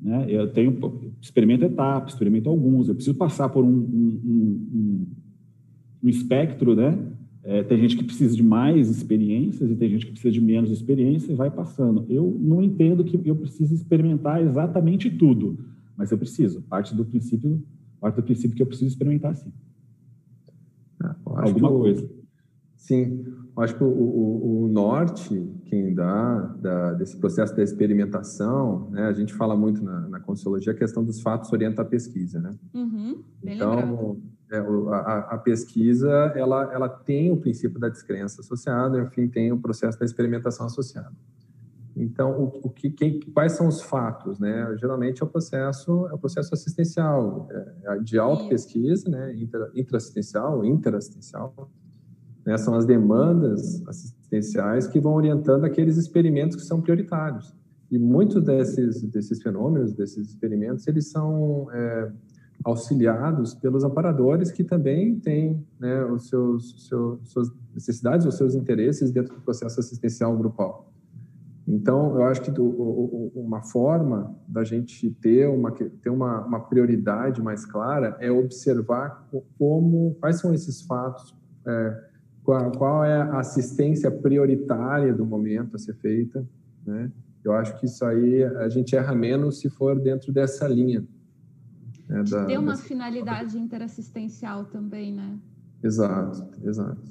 [0.01, 0.27] Né?
[0.29, 2.89] Eu tenho experimento etapas, experimento alguns.
[2.89, 5.07] Eu preciso passar por um, um, um,
[6.05, 6.99] um espectro, né?
[7.45, 10.71] É, tem gente que precisa de mais experiências e tem gente que precisa de menos
[10.71, 12.07] experiência e vai passando.
[12.09, 15.59] Eu não entendo que eu preciso experimentar exatamente tudo
[15.97, 16.63] mas eu preciso.
[16.63, 17.63] Parte do princípio,
[18.01, 19.53] parte do princípio que eu preciso experimentar sim.
[21.01, 22.09] Ah, Alguma coisa.
[22.83, 23.25] Sim,
[23.59, 29.13] acho que o, o, o, norte, quem dá da, desse processo da experimentação, né, a
[29.13, 32.51] gente fala muito na, na a questão dos fatos orienta a pesquisa, né?
[32.75, 39.03] Uhum, então, é, a, a, pesquisa, ela, ela tem o princípio da descrença associado, e,
[39.03, 41.15] enfim, tem o processo da experimentação associado.
[41.97, 44.77] Então, o, o que, quais são os fatos, né?
[44.81, 49.37] Geralmente é o processo, é o processo assistencial, é, é de auto-pesquisa, né?
[49.37, 51.71] Inter, interassistencial, interassistencial,
[52.45, 52.57] né?
[52.59, 57.55] São as demandas assistenciais que vão orientando aqueles experimentos que são prioritários.
[57.91, 62.11] E muitos desses, desses fenômenos, desses experimentos, eles são é,
[62.65, 69.11] auxiliados pelos amparadores que também têm né, os seus, seus, suas necessidades, os seus interesses
[69.11, 70.91] dentro do processo assistencial grupal.
[71.67, 72.65] Então, eu acho que do,
[73.35, 79.29] uma forma da gente ter uma, ter uma, uma prioridade mais clara é observar
[79.59, 81.35] como, quais são esses fatos,
[81.67, 82.12] é,
[82.43, 86.47] qual, qual, é a assistência prioritária do momento a ser feita,
[86.85, 87.11] né?
[87.45, 91.05] Eu acho que isso aí a gente erra menos se for dentro dessa linha.
[92.09, 92.85] Né, da, uma dessa...
[92.85, 95.39] finalidade interassistencial também, né?
[95.83, 97.03] Exato, exato.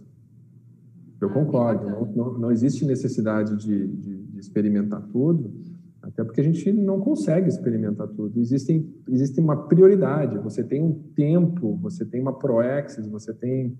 [1.19, 1.89] Eu ah, concordo.
[1.89, 5.53] Não, não, não, existe necessidade de, de experimentar tudo,
[6.01, 8.39] até porque a gente não consegue experimentar tudo.
[8.39, 13.77] Existem, existe uma prioridade, você tem um tempo, você tem uma proexis, você tem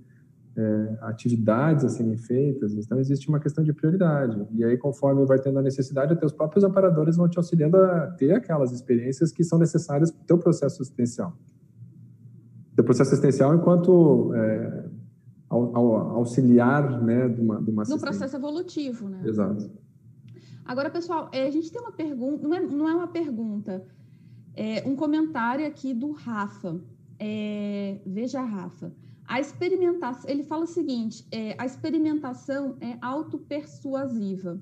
[0.56, 4.46] é, atividades a serem feitas, então existe uma questão de prioridade.
[4.52, 8.08] E aí, conforme vai tendo a necessidade, até os próprios amparadores vão te auxiliando a
[8.12, 11.34] ter aquelas experiências que são necessárias para o teu processo assistencial.
[12.78, 14.86] O processo assistencial enquanto é,
[15.50, 19.22] auxiliar né, de uma, de uma No processo evolutivo, né?
[19.26, 19.70] Exato.
[20.66, 23.84] Agora, pessoal, é, a gente tem uma pergunta, não é, não é uma pergunta,
[24.56, 26.80] é um comentário aqui do Rafa.
[27.20, 28.92] É, veja, Rafa.
[29.32, 34.60] A experimentação, ele fala o seguinte: é, a experimentação é autopersuasiva.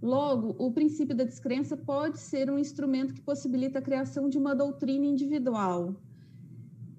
[0.00, 4.54] Logo, o princípio da descrença pode ser um instrumento que possibilita a criação de uma
[4.54, 5.96] doutrina individual.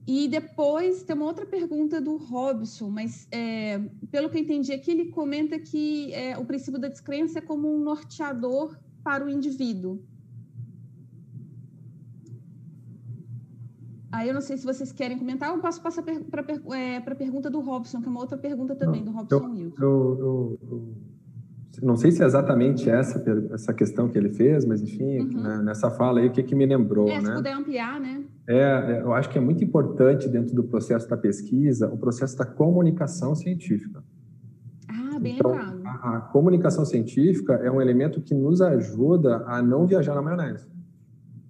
[0.06, 3.80] E depois tem uma outra pergunta do Robson, mas é,
[4.12, 7.74] pelo que eu entendi aqui, ele comenta que é, o princípio da descrença é como
[7.74, 10.04] um norteador para o indivíduo.
[14.16, 17.50] Aí eu não sei se vocês querem comentar, ou posso passar para a é, pergunta
[17.50, 19.84] do Robson, que é uma outra pergunta também, do Robson eu, Wilson.
[19.84, 20.94] Eu, eu,
[21.84, 25.44] não sei se é exatamente essa, essa questão que ele fez, mas enfim, uhum.
[25.44, 27.26] né, nessa fala aí, o que, que me lembrou, é, né?
[27.26, 28.24] Se puder ampliar, né?
[28.48, 32.38] É, é, eu acho que é muito importante dentro do processo da pesquisa, o processo
[32.38, 34.02] da comunicação científica.
[34.88, 35.54] Ah, bem então.
[35.54, 40.66] A, a comunicação científica é um elemento que nos ajuda a não viajar na maionese.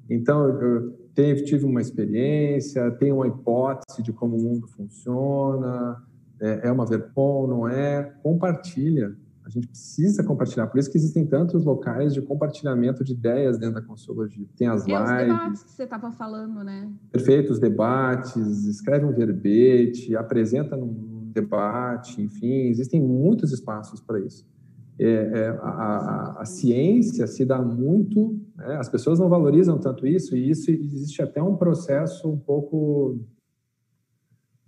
[0.10, 6.04] Então, eu tive, tive uma experiência, tenho uma hipótese de como o mundo funciona,
[6.40, 8.04] é, é uma verpom, não é?
[8.22, 10.66] Compartilha a gente precisa compartilhar.
[10.66, 14.48] Por isso que existem tantos locais de compartilhamento de ideias dentro da Consciologia.
[14.58, 15.04] Tem as e lives.
[15.04, 16.92] os debates que você estava falando, né?
[17.12, 24.48] Perfeito, os debates, escreve um verbete, apresenta num debate, enfim, existem muitos espaços para isso.
[24.98, 28.78] É, é, a, a, a, ciência se dá muito, né?
[28.78, 33.20] as pessoas não valorizam tanto isso, e isso existe até um processo um pouco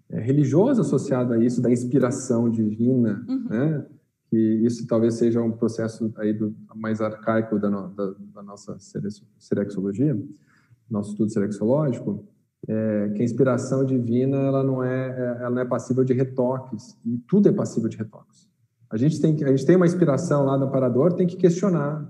[0.10, 3.48] é, religioso associado a isso, da inspiração divina, uhum.
[3.50, 3.86] né?
[4.30, 8.78] que isso talvez seja um processo aí do, mais arcaico da, no, da, da nossa
[9.38, 10.22] serexologia,
[10.90, 12.28] nosso estudo serexológico,
[12.68, 16.98] é, que a inspiração divina ela não é, é, ela não é passível de retoques
[17.06, 18.50] e tudo é passível de retoques.
[18.90, 22.06] A gente tem a gente tem uma inspiração lá no aparador, tem que questionar,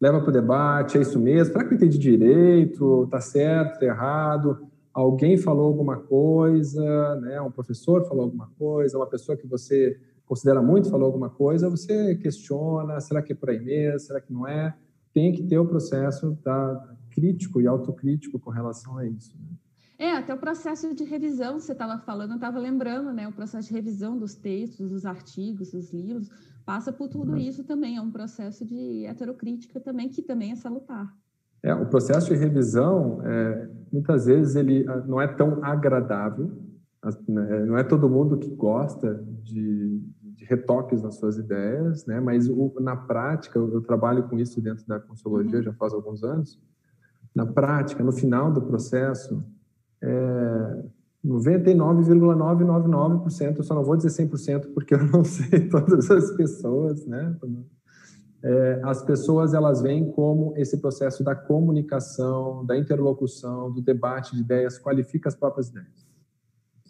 [0.00, 1.52] leva para o debate, é isso mesmo?
[1.52, 3.04] Será que eu entendi direito?
[3.04, 3.74] Está certo?
[3.74, 4.66] Está errado?
[4.92, 7.40] Alguém falou alguma coisa, né?
[7.40, 12.14] Um professor falou alguma coisa, uma pessoa que você considera muito, falou alguma coisa, você
[12.16, 14.74] questiona, será que é por aí mesmo, será que não é?
[15.12, 19.36] Tem que ter o processo da crítico e autocrítico com relação a isso.
[19.36, 19.48] Né?
[19.98, 23.28] É, até o processo de revisão, você estava falando, eu estava lembrando, né?
[23.28, 26.30] O processo de revisão dos textos, dos artigos, dos livros,
[26.70, 27.96] passa por tudo isso também.
[27.96, 31.12] É um processo de heterocrítica também, que também é salutar.
[31.64, 36.48] É, o processo de revisão, é, muitas vezes, ele ah, não é tão agradável.
[37.26, 42.20] Né, não é todo mundo que gosta de, de retoques nas suas ideias, né?
[42.20, 45.64] Mas o, na prática, eu, eu, trabalho com isso dentro da consologia uhum.
[45.64, 46.60] já faz alguns anos.
[47.34, 49.42] Na prática, no final do processo,
[50.00, 50.84] é
[51.24, 57.36] 99,999%, eu só não vou dizer 100% porque eu não sei todas as pessoas, né?
[58.42, 64.40] É, as pessoas elas veem como esse processo da comunicação, da interlocução, do debate de
[64.40, 66.08] ideias qualifica as próprias ideias.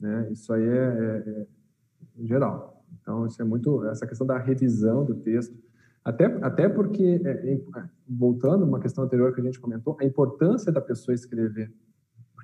[0.00, 0.28] Né?
[0.30, 1.46] Isso aí é, é, é
[2.24, 2.84] geral.
[3.00, 5.58] Então, isso é muito essa questão da revisão do texto,
[6.04, 7.60] até até porque é, é,
[8.08, 11.72] voltando uma questão anterior que a gente comentou, a importância da pessoa escrever,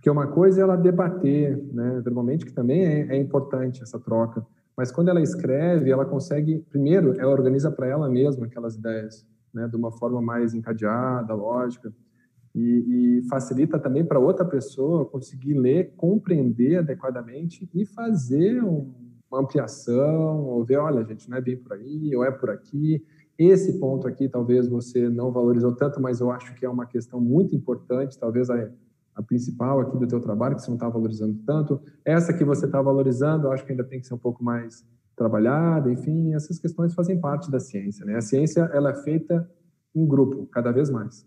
[0.07, 4.47] porque uma coisa é ela debater, né, verbalmente, que também é, é importante essa troca,
[4.77, 9.67] mas quando ela escreve, ela consegue primeiro, ela organiza para ela mesma aquelas ideias, né,
[9.67, 11.93] de uma forma mais encadeada, lógica.
[12.55, 18.95] E, e, facilita também para outra pessoa conseguir ler, compreender adequadamente e fazer um,
[19.29, 23.05] uma ampliação, ou ver, olha, gente, não é bem por aí, ou é por aqui.
[23.37, 27.21] Esse ponto aqui talvez você não valorizou tanto, mas eu acho que é uma questão
[27.21, 28.71] muito importante, talvez a,
[29.17, 31.81] a principal aqui do teu trabalho, que você não está valorizando tanto.
[32.05, 34.87] Essa que você está valorizando, eu acho que ainda tem que ser um pouco mais
[35.17, 38.17] trabalhada, enfim, essas questões fazem parte da ciência, né?
[38.17, 39.51] A ciência, ela é feita
[39.95, 41.27] em grupo, cada vez mais.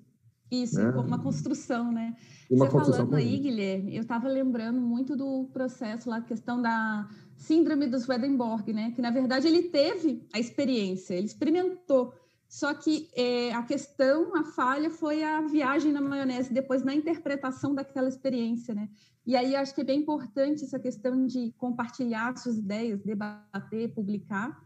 [0.51, 0.89] Isso, né?
[0.91, 2.15] uma construção, né?
[2.49, 6.61] Uma Você construção falando aí, Guilherme, eu estava lembrando muito do processo lá, a questão
[6.61, 8.91] da síndrome do Swedenborg, né?
[8.91, 12.13] Que na verdade ele teve a experiência, ele experimentou.
[12.49, 17.75] Só que é, a questão, a falha foi a viagem na maionese, depois na interpretação
[17.75, 18.89] daquela experiência, né?
[19.23, 24.59] E aí acho que é bem importante essa questão de compartilhar suas ideias, debater, publicar,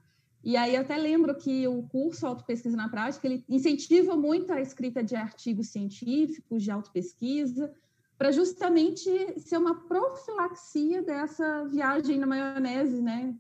[0.44, 5.02] e aí até lembro que o curso Autopesquisa na Prática, ele incentiva muito a escrita
[5.02, 7.74] de artigos científicos, de autopesquisa,
[8.18, 9.10] para justamente
[9.40, 13.34] ser uma profilaxia dessa viagem na maionese, né?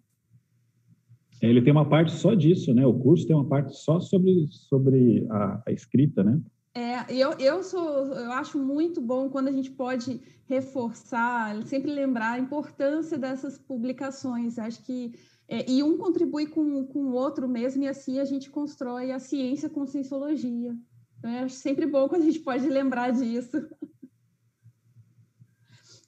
[1.43, 2.87] É, ele tem uma parte só disso, né?
[2.87, 6.41] O curso tem uma parte só sobre, sobre a, a escrita, né?
[6.73, 12.31] É, eu, eu sou, eu acho muito bom quando a gente pode reforçar, sempre lembrar
[12.31, 14.57] a importância dessas publicações.
[14.57, 15.13] Acho que
[15.49, 19.19] é, e um contribui com, com o outro mesmo, e assim a gente constrói a
[19.19, 20.73] ciência com cienciologia.
[21.19, 23.67] Então, é sempre bom quando a gente pode lembrar disso.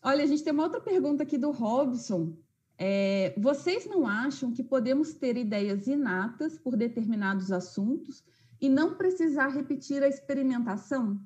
[0.02, 2.38] Olha, a gente tem uma outra pergunta aqui do Robson.
[2.78, 8.24] É, vocês não acham que podemos ter ideias inatas por determinados assuntos
[8.60, 11.20] e não precisar repetir a experimentação?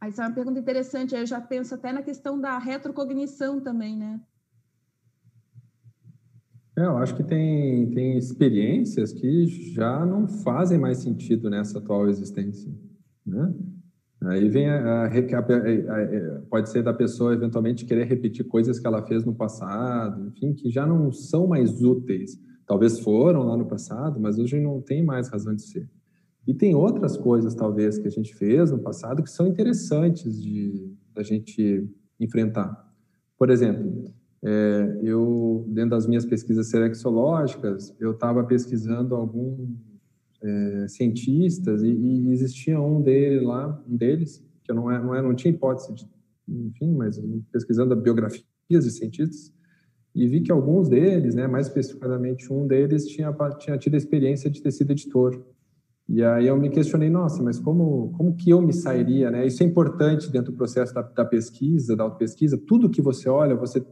[0.00, 1.14] Essa é uma pergunta interessante.
[1.14, 4.20] Aí eu já penso até na questão da retrocognição também, né?
[6.76, 12.08] É, eu acho que tem, tem experiências que já não fazem mais sentido nessa atual
[12.08, 12.72] existência,
[13.24, 13.54] né?
[14.28, 19.02] Aí vem a, a, a, pode ser da pessoa eventualmente querer repetir coisas que ela
[19.06, 22.38] fez no passado, enfim, que já não são mais úteis.
[22.66, 25.88] Talvez foram lá no passado, mas hoje não tem mais razão de ser.
[26.46, 30.92] E tem outras coisas, talvez, que a gente fez no passado que são interessantes de
[31.14, 32.92] da gente enfrentar.
[33.38, 34.12] Por exemplo,
[34.42, 39.93] é, eu, dentro das minhas pesquisas serexológicas, eu estava pesquisando alguns
[40.44, 45.14] é, cientistas e, e, existia um dele lá, um deles, que eu não, é, não,
[45.14, 46.08] é, não tinha hipótese de,
[46.46, 47.20] enfim, mas
[47.50, 49.52] pesquisando biografias de cientistas,
[50.14, 54.48] e vi que alguns deles, né, mais especificamente um deles, tinha, tinha tido a experiência
[54.48, 55.42] de ter sido editor.
[56.08, 59.44] E aí eu me questionei, nossa, mas como, como que eu me sairia, né?
[59.46, 62.58] Isso é importante dentro do processo da, da pesquisa, da autopesquisa.
[62.58, 63.84] Tudo que você olha, você,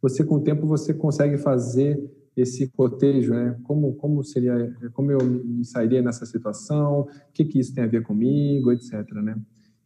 [0.00, 1.98] você com o tempo você consegue fazer
[2.36, 3.56] esse cotejo, né?
[3.64, 7.00] Como, como seria, como eu me sairia nessa situação?
[7.00, 9.36] O que que isso tem a ver comigo, etc, né?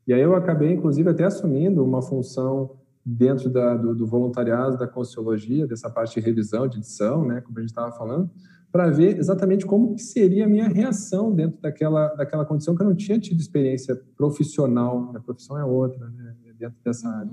[0.06, 4.86] E aí eu acabei, inclusive, até assumindo uma função dentro da, do, do voluntariado da
[4.86, 7.40] Consciologia, dessa parte de revisão, de edição, né?
[7.40, 8.30] Como a gente estava falando
[8.70, 12.86] para ver exatamente como que seria a minha reação dentro daquela, daquela condição que eu
[12.86, 15.12] não tinha tido experiência profissional.
[15.16, 16.34] A profissão é outra, né?
[16.58, 17.30] dentro dessa área.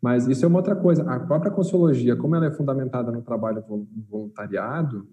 [0.00, 1.02] Mas isso é uma outra coisa.
[1.02, 3.62] A própria Consciologia, como ela é fundamentada no trabalho
[4.08, 5.08] voluntariado,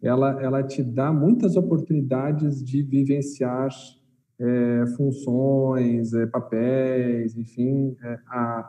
[0.00, 3.68] ela, ela te dá muitas oportunidades de vivenciar
[4.40, 8.18] é, funções, é, papéis, enfim, é,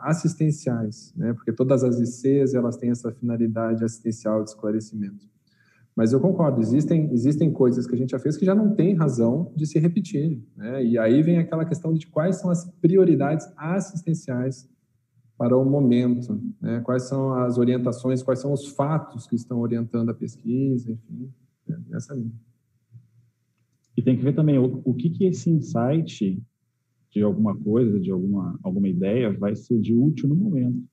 [0.02, 1.32] assistenciais, né?
[1.32, 5.30] porque todas as ICs elas têm essa finalidade assistencial de esclarecimento.
[5.94, 8.94] Mas eu concordo, existem, existem coisas que a gente já fez que já não tem
[8.94, 10.42] razão de se repetir.
[10.56, 10.84] Né?
[10.84, 14.68] E aí vem aquela questão de quais são as prioridades assistenciais
[15.40, 16.80] para o momento, né?
[16.80, 21.32] quais são as orientações, quais são os fatos que estão orientando a pesquisa, enfim,
[21.66, 22.38] é essa linha.
[23.96, 26.38] E tem que ver também o, o que, que esse insight
[27.10, 30.84] de alguma coisa, de alguma, alguma ideia, vai ser de útil no momento.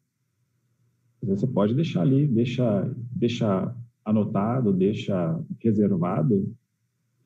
[1.23, 3.75] Você pode deixar ali, deixa, deixa
[4.05, 6.55] anotado, deixa reservado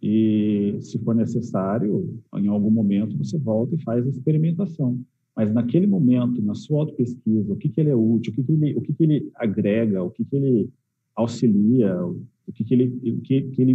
[0.01, 4.99] e, se for necessário, em algum momento você volta e faz a experimentação.
[5.35, 8.51] Mas naquele momento, na sua autopesquisa, o que, que ele é útil, o que, que,
[8.51, 10.69] ele, o que, que ele agrega, o que, que ele
[11.15, 13.73] auxilia, o que, que, ele, o que, que ele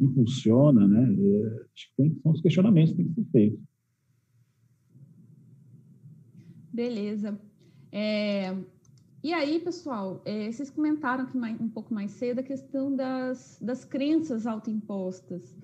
[0.00, 1.02] impulsiona, né?
[1.02, 3.60] É, acho que tem, são os questionamentos que têm que ser feitos.
[6.72, 7.38] Beleza.
[7.90, 8.56] É,
[9.22, 13.58] e aí, pessoal, é, vocês comentaram aqui mais, um pouco mais cedo a questão das,
[13.62, 15.56] das crenças autoimpostas.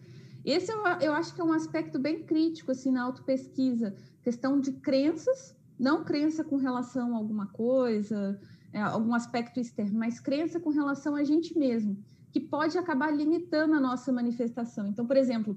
[0.45, 4.73] Esse eu, eu acho que é um aspecto bem crítico assim, na autopesquisa, questão de
[4.73, 8.41] crenças, não crença com relação a alguma coisa,
[8.73, 11.99] é, algum aspecto externo, mas crença com relação a gente mesmo,
[12.31, 14.87] que pode acabar limitando a nossa manifestação.
[14.87, 15.57] Então, por exemplo,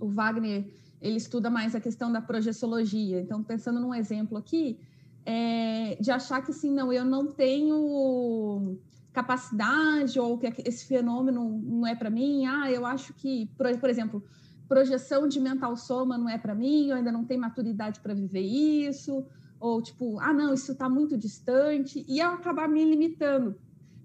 [0.00, 3.20] o Wagner ele estuda mais a questão da projeciologia.
[3.20, 4.78] Então, pensando num exemplo aqui,
[5.24, 8.78] é, de achar que assim, não, eu não tenho
[9.14, 12.44] capacidade ou que esse fenômeno não é para mim.
[12.46, 14.22] Ah, eu acho que, por, por exemplo,
[14.68, 18.40] projeção de mental soma não é para mim, eu ainda não tenho maturidade para viver
[18.40, 19.24] isso,
[19.60, 23.56] ou tipo, ah, não, isso está muito distante, e eu acabar me limitando.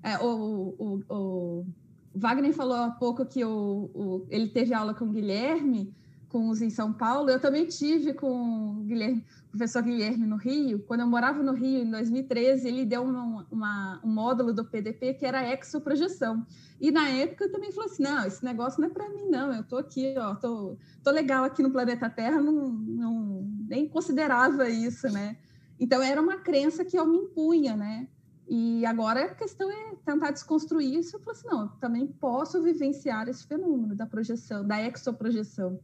[0.03, 1.65] É, o, o, o,
[2.13, 5.91] Wagner falou há pouco que o, o, ele teve aula com o Guilherme,
[6.29, 10.79] com os em São Paulo, eu também tive com o Guilherme, professor Guilherme no Rio.
[10.87, 15.15] Quando eu morava no Rio, em 2013, ele deu uma, uma, um módulo do PDP
[15.15, 16.45] que era exoprojeção.
[16.79, 19.51] E na época eu também falei assim, não, esse negócio não é para mim, não.
[19.51, 24.69] Eu estou aqui, ó, tô, tô legal aqui no planeta Terra, não, não, nem considerava
[24.69, 25.35] isso, né?
[25.79, 28.07] Então era uma crença que eu me impunha, né?
[28.47, 31.15] E agora a questão é tentar desconstruir isso.
[31.15, 35.79] Eu falei assim, não, eu também posso vivenciar esse fenômeno da projeção, da exoprojeção.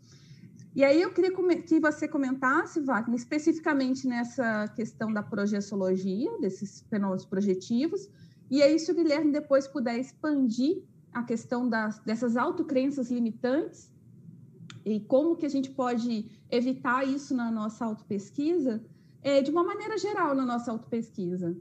[0.76, 7.26] E aí eu queria que você comentasse, Wagner, especificamente nessa questão da projeciologia, desses fenômenos
[7.26, 8.10] projetivos,
[8.52, 13.90] e aí se o Guilherme depois puder expandir a questão das, dessas autocrenças limitantes
[14.86, 18.84] e como que a gente pode evitar isso na nossa autopesquisa,
[19.24, 21.56] é, de uma maneira geral na nossa autopesquisa.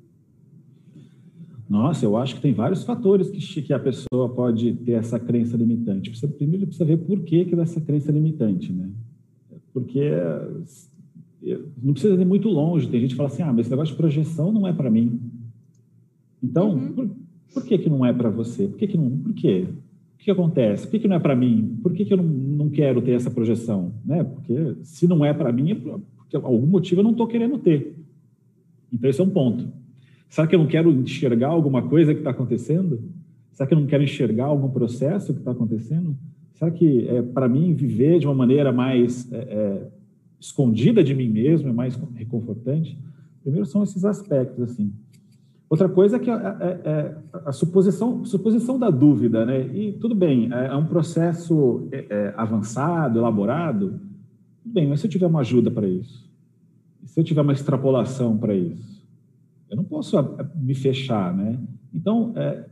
[1.71, 5.57] Nossa, eu acho que tem vários fatores que, que a pessoa pode ter essa crença
[5.57, 6.11] limitante.
[6.11, 8.91] Precisa, primeiro precisa ver por que, que essa crença é limitante, né?
[9.75, 10.09] Porque
[11.83, 12.89] não precisa ir muito longe.
[12.89, 15.21] Tem gente que fala assim, ah, mas esse negócio de projeção não é para mim.
[16.43, 16.93] Então, uhum.
[16.93, 17.11] por,
[17.53, 18.67] por, que que não é para você?
[18.67, 19.11] Por que que não?
[19.11, 19.67] Por quê?
[19.69, 20.87] O que, que acontece?
[20.87, 21.79] Por que, que não é para mim?
[21.83, 23.93] Por que, que eu não, não quero ter essa projeção?
[24.05, 24.25] Né?
[24.25, 27.95] Porque se não é para mim, é porque algum motivo eu não estou querendo ter.
[28.91, 29.69] Então, esse é um ponto.
[30.29, 33.03] Será que eu não quero enxergar alguma coisa que está acontecendo?
[33.53, 36.17] Será que eu não quero enxergar algum processo que está acontecendo?
[36.55, 39.87] Será que, é, para mim, viver de uma maneira mais é, é,
[40.41, 42.97] escondida de mim mesmo é mais reconfortante?
[43.43, 44.93] Primeiro são esses aspectos, assim.
[45.69, 49.67] Outra coisa é que é, é, é a suposição, suposição da dúvida, né?
[49.75, 51.89] E tudo bem, é, um processo
[52.37, 54.01] avançado, elaborado.
[54.63, 56.31] Tudo bem, mas se eu tiver uma ajuda para isso,
[57.05, 59.03] se eu tiver uma extrapolação para isso,
[59.69, 60.17] eu não posso
[60.55, 61.59] me fechar, né?
[61.93, 62.65] Então, é,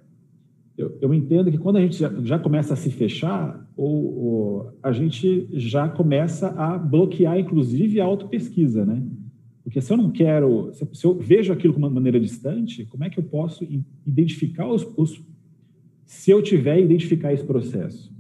[0.83, 4.79] eu, eu, entendo que quando a gente já, já começa a se fechar, ou, ou,
[4.83, 9.03] a gente já começa a bloquear, inclusive, a autopesquisa, né?
[9.63, 13.11] Porque se eu não quero, se eu vejo aquilo de uma maneira distante, como é
[13.11, 13.67] que eu posso
[14.07, 15.23] identificar os, os
[16.05, 18.13] se eu tiver identificar esse processo?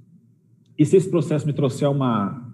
[0.78, 2.50] E se esse processo me trouxer uma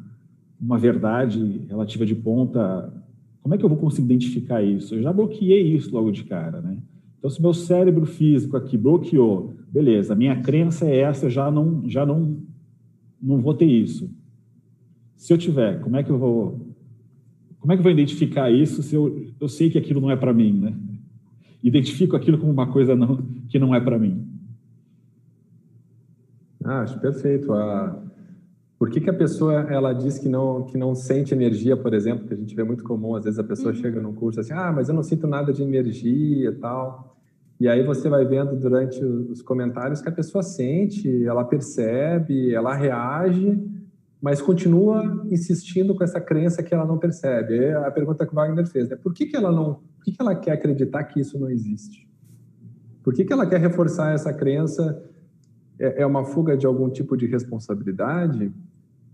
[0.60, 2.92] uma verdade relativa de ponta,
[3.40, 4.96] como é que eu vou conseguir identificar isso?
[4.96, 6.78] Eu já bloqueei isso logo de cara, né?
[7.18, 11.50] Então, se meu cérebro físico aqui bloqueou, beleza, a minha crença é essa, eu já
[11.50, 12.38] não, já não,
[13.20, 14.10] não vou ter isso.
[15.16, 16.68] Se eu tiver, como é que eu vou
[17.58, 20.16] como é que eu vou identificar isso se eu, eu sei que aquilo não é
[20.16, 20.74] para mim, né?
[21.62, 23.16] Identifico aquilo como uma coisa não,
[23.48, 24.24] que não é para mim.
[26.64, 27.52] Ah, acho perfeito.
[27.52, 28.00] A...
[28.78, 32.28] Por que, que a pessoa ela diz que não que não sente energia, por exemplo,
[32.28, 33.80] que a gente vê muito comum, às vezes a pessoa uhum.
[33.80, 37.17] chega num curso assim, ah, mas eu não sinto nada de energia, tal.
[37.60, 42.72] E aí você vai vendo durante os comentários que a pessoa sente, ela percebe, ela
[42.72, 43.60] reage,
[44.22, 47.56] mas continua insistindo com essa crença que ela não percebe.
[47.56, 48.96] É a pergunta que o Wagner fez, né?
[48.96, 52.08] Por que, que ela não, por que, que ela quer acreditar que isso não existe?
[53.02, 55.02] Por que, que ela quer reforçar essa crença?
[55.80, 58.52] É, é uma fuga de algum tipo de responsabilidade?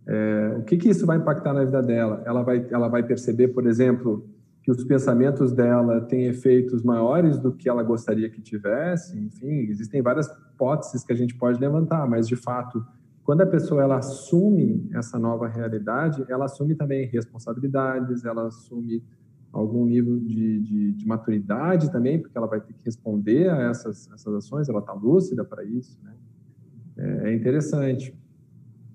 [0.06, 2.22] É, o que, que isso vai impactar na vida dela?
[2.26, 4.28] Ela vai, ela vai perceber, por exemplo,
[4.64, 9.16] que os pensamentos dela têm efeitos maiores do que ela gostaria que tivesse.
[9.16, 12.82] Enfim, existem várias hipóteses que a gente pode levantar, mas de fato
[13.24, 19.02] quando a pessoa ela assume essa nova realidade, ela assume também responsabilidades, ela assume
[19.50, 24.10] algum nível de, de, de maturidade também, porque ela vai ter que responder a essas,
[24.12, 25.98] essas ações, ela está lúcida para isso.
[26.02, 26.12] Né?
[26.98, 28.14] É, é interessante.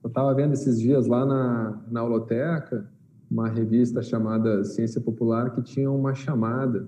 [0.03, 2.87] Eu estava vendo esses dias lá na, na Holoteca,
[3.29, 6.87] uma revista chamada Ciência Popular, que tinha uma chamada,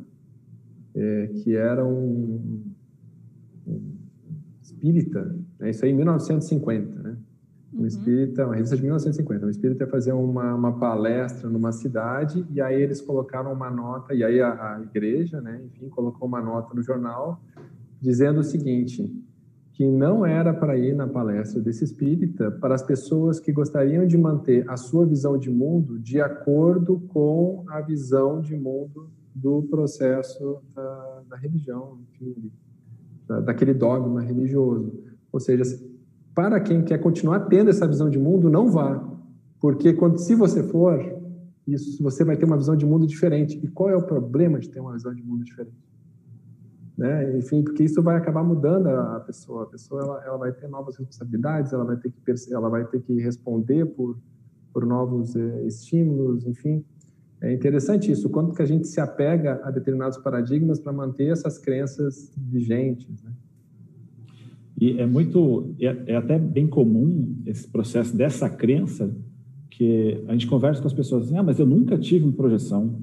[0.96, 2.64] é, que era um,
[3.68, 3.92] um
[4.62, 5.70] espírita, né?
[5.70, 7.18] isso aí em 1950, né?
[7.74, 7.86] Um uhum.
[7.86, 12.60] espírita, uma revista de 1950, um espírita ia fazer uma, uma palestra numa cidade e
[12.60, 16.74] aí eles colocaram uma nota, e aí a, a igreja, né, enfim, colocou uma nota
[16.74, 17.42] no jornal
[18.02, 19.10] dizendo o seguinte,
[19.74, 24.18] que não era para ir na palestra desse espírita para as pessoas que gostariam de
[24.18, 30.62] manter a sua visão de mundo de acordo com a visão de mundo do processo
[30.76, 32.52] da, da religião, enfim,
[33.28, 34.94] da, daquele dogma religioso.
[35.32, 35.64] Ou seja,
[36.36, 39.02] para quem quer continuar tendo essa visão de mundo, não vá.
[39.60, 41.00] Porque quando, se você for,
[41.68, 43.60] isso, você vai ter uma visão de mundo diferente.
[43.64, 45.91] E qual é o problema de ter uma visão de mundo diferente?
[46.98, 47.38] Né?
[47.38, 49.64] Enfim, porque isso vai acabar mudando a pessoa.
[49.64, 53.02] A pessoa ela, ela vai ter novas responsabilidades, ela vai ter que, ela vai ter
[53.02, 54.18] que responder por,
[54.74, 56.84] por novos eh, estímulos, enfim.
[57.42, 61.58] É interessante isso, quanto que a gente se apega a determinados paradigmas para manter essas
[61.58, 63.32] crenças vigentes, né?
[64.80, 69.16] E é muito, é, é, até bem comum esse processo dessa crença
[69.70, 73.00] que a gente conversa com as pessoas assim, ah, mas eu nunca tive uma projeção.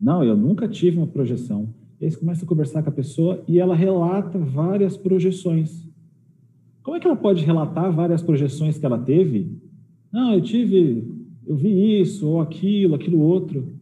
[0.00, 1.68] Não, eu nunca tive uma projeção.
[2.00, 5.86] E aí você começa a conversar com a pessoa e ela relata várias projeções.
[6.82, 9.50] Como é que ela pode relatar várias projeções que ela teve?
[10.12, 11.04] Não, eu tive,
[11.46, 13.72] eu vi isso, ou aquilo, aquilo outro.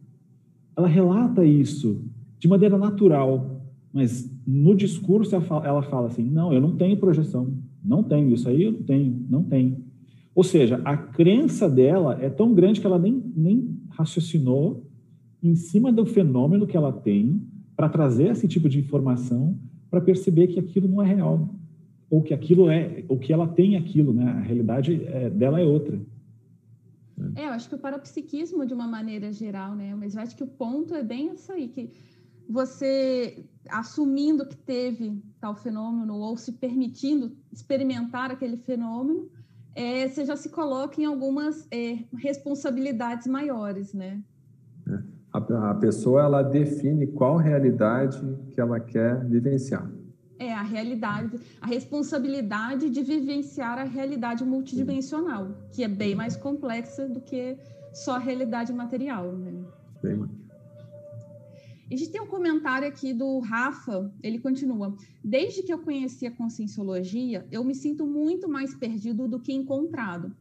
[0.75, 2.01] Ela relata isso
[2.39, 3.61] de maneira natural,
[3.93, 7.53] mas no discurso ela fala assim: não, eu não tenho projeção,
[7.83, 9.77] não tenho, isso aí eu não tenho, não tenho.
[10.33, 14.85] Ou seja, a crença dela é tão grande que ela nem, nem raciocinou
[15.41, 17.41] em cima do fenômeno que ela tem
[17.75, 19.57] para trazer esse tipo de informação
[19.89, 21.49] para perceber que aquilo não é real
[22.09, 24.29] ou que aquilo é, ou que ela tem aquilo, né?
[24.29, 25.99] A realidade é, dela é outra.
[27.35, 29.95] É, eu acho que o parapsiquismo de uma maneira geral, né?
[29.95, 31.89] Mas eu acho que o ponto é bem isso aí, que
[32.47, 39.29] você assumindo que teve tal fenômeno ou se permitindo experimentar aquele fenômeno,
[39.73, 44.21] é, você já se coloca em algumas é, responsabilidades maiores, né?
[45.35, 48.17] A, a pessoa ela define qual realidade
[48.51, 49.91] que ela quer vivenciar.
[50.39, 57.09] É a realidade, a responsabilidade de vivenciar a realidade multidimensional, que é bem mais complexa
[57.09, 57.57] do que
[57.93, 59.51] só a realidade material, né?
[60.01, 60.31] Bem mais.
[61.91, 64.95] A gente tem um comentário aqui do Rafa, ele continua.
[65.23, 70.33] Desde que eu conheci a conscienciologia, eu me sinto muito mais perdido do que encontrado,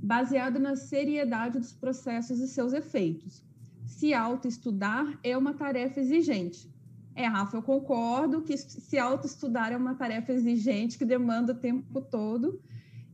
[0.00, 3.45] baseado na seriedade dos processos e seus efeitos.
[3.96, 6.70] Se autoestudar é uma tarefa exigente.
[7.14, 12.02] É, Rafa, eu concordo que se autoestudar é uma tarefa exigente que demanda o tempo
[12.02, 12.60] todo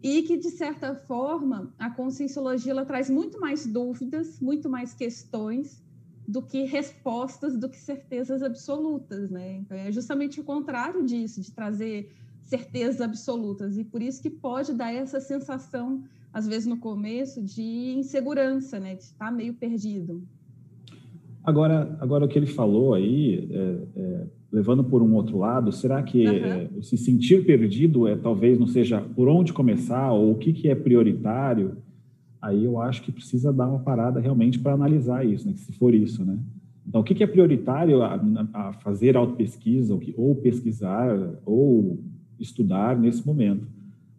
[0.02, 5.80] e que, de certa forma, a conscienciologia ela traz muito mais dúvidas, muito mais questões
[6.26, 9.58] do que respostas, do que certezas absolutas, né?
[9.58, 14.74] Então, é justamente o contrário disso, de trazer certezas absolutas, e por isso que pode
[14.74, 16.02] dar essa sensação,
[16.32, 18.96] às vezes no começo, de insegurança, né?
[18.96, 20.26] De estar meio perdido.
[21.44, 26.02] Agora, agora o que ele falou aí, é, é, levando por um outro lado, será
[26.02, 26.34] que uhum.
[26.34, 30.68] é, se sentir perdido é talvez não seja por onde começar ou o que, que
[30.68, 31.78] é prioritário?
[32.40, 35.54] Aí eu acho que precisa dar uma parada realmente para analisar isso, né?
[35.56, 36.38] se for isso, né?
[36.86, 38.20] Então, o que, que é prioritário a,
[38.52, 42.00] a fazer autopesquisa ou, ou pesquisar ou
[42.38, 43.68] estudar nesse momento?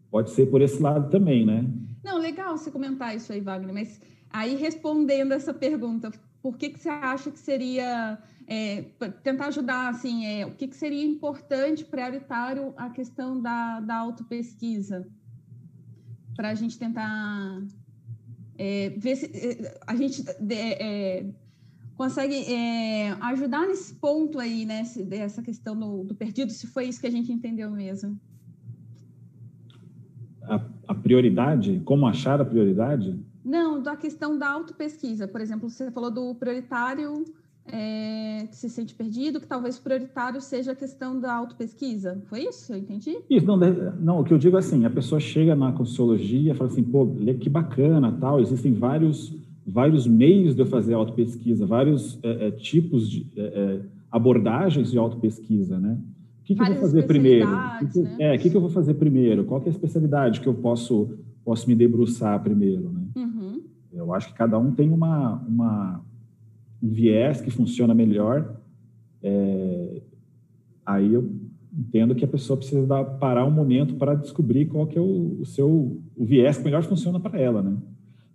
[0.09, 1.65] Pode ser por esse lado também, né?
[2.03, 3.99] Não, legal você comentar isso aí, Wagner, mas
[4.29, 6.11] aí respondendo essa pergunta,
[6.43, 8.81] por que, que você acha que seria é,
[9.23, 15.07] tentar ajudar assim é, o que, que seria importante prioritário a questão da, da autopesquisa?
[16.35, 17.63] Para a gente tentar
[18.57, 20.21] é, ver se é, a gente
[20.51, 21.25] é,
[21.95, 26.99] consegue é, ajudar nesse ponto aí né dessa questão do, do, perdido se foi isso
[26.99, 28.19] que a gente entendeu mesmo.
[30.41, 35.27] A, a prioridade como achar a prioridade não, da questão da autopesquisa.
[35.27, 37.25] Por exemplo, você falou do prioritário
[37.65, 42.21] é, que se sente perdido, que talvez prioritário seja a questão da autopesquisa.
[42.25, 42.73] Foi isso?
[42.73, 43.17] Eu entendi?
[43.29, 46.55] Isso, não, não, o que eu digo é assim, a pessoa chega na consciologia e
[46.55, 47.07] fala assim, pô,
[47.39, 49.35] que bacana, tal, existem vários,
[49.65, 53.81] vários meios de eu fazer autopesquisa, vários é, é, tipos de é, é,
[54.11, 55.97] abordagens de autopesquisa, né?
[56.41, 57.47] O que, que eu vou fazer primeiro?
[57.93, 58.15] Que né?
[58.19, 59.45] É, o que, que eu vou fazer primeiro?
[59.45, 63.02] Qual é a especialidade que eu posso, posso me debruçar primeiro, né?
[64.03, 66.05] Eu acho que cada um tem uma, uma,
[66.81, 68.55] um viés que funciona melhor.
[69.21, 70.01] É,
[70.85, 71.29] aí eu
[71.71, 75.39] entendo que a pessoa precisa dar, parar um momento para descobrir qual que é o,
[75.41, 77.77] o seu o viés que melhor funciona para ela, né?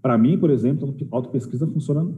[0.02, 2.10] Para mim, por exemplo, autopesquisa funciona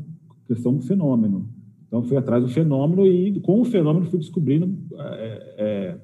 [0.47, 1.49] questão do fenômeno.
[1.87, 5.99] Então, fui atrás do fenômeno e, com o fenômeno, fui descobrindo é, é,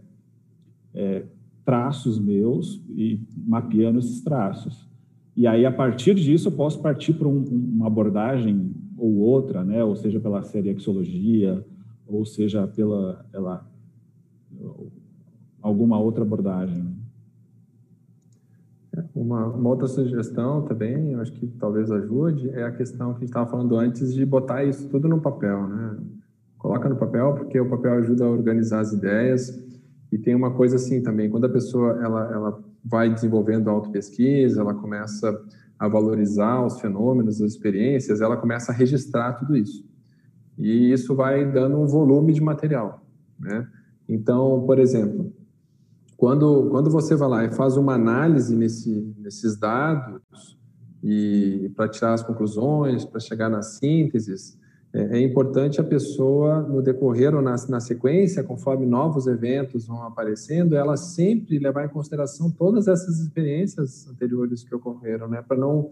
[0.95, 1.27] é
[1.65, 4.89] traços meus e mapeando esses traços.
[5.37, 9.85] E aí, a partir disso, eu posso partir para um, uma abordagem ou outra, né?
[9.85, 11.63] ou seja, pela seriexologia,
[12.07, 13.69] ou seja, pela, pela
[15.61, 16.97] alguma outra abordagem.
[18.97, 23.19] É, uma, uma, outra sugestão também, eu acho que talvez ajude, é a questão que
[23.19, 25.99] a gente estava falando antes de botar isso tudo no papel, né?
[26.57, 29.63] Coloca no papel, porque o papel ajuda a organizar as ideias.
[30.11, 34.75] E tem uma coisa assim também, quando a pessoa ela, ela vai desenvolvendo auto-pesquisa, ela
[34.75, 35.37] começa
[35.79, 39.85] a valorizar os fenômenos, as experiências, ela começa a registrar tudo isso.
[40.57, 43.05] E isso vai dando um volume de material,
[43.39, 43.69] né?
[44.09, 45.33] Então, por exemplo,
[46.17, 50.57] quando, quando você vai lá e faz uma análise nesse, nesses dados
[51.03, 54.59] e para tirar as conclusões, para chegar nas sínteses,
[54.97, 60.03] é, é, importante a pessoa, no decorrer ou na, na sequência, conforme novos eventos vão
[60.03, 65.43] aparecendo, ela sempre levar em consideração todas essas experiências anteriores que ocorreram, né?
[65.47, 65.91] Para não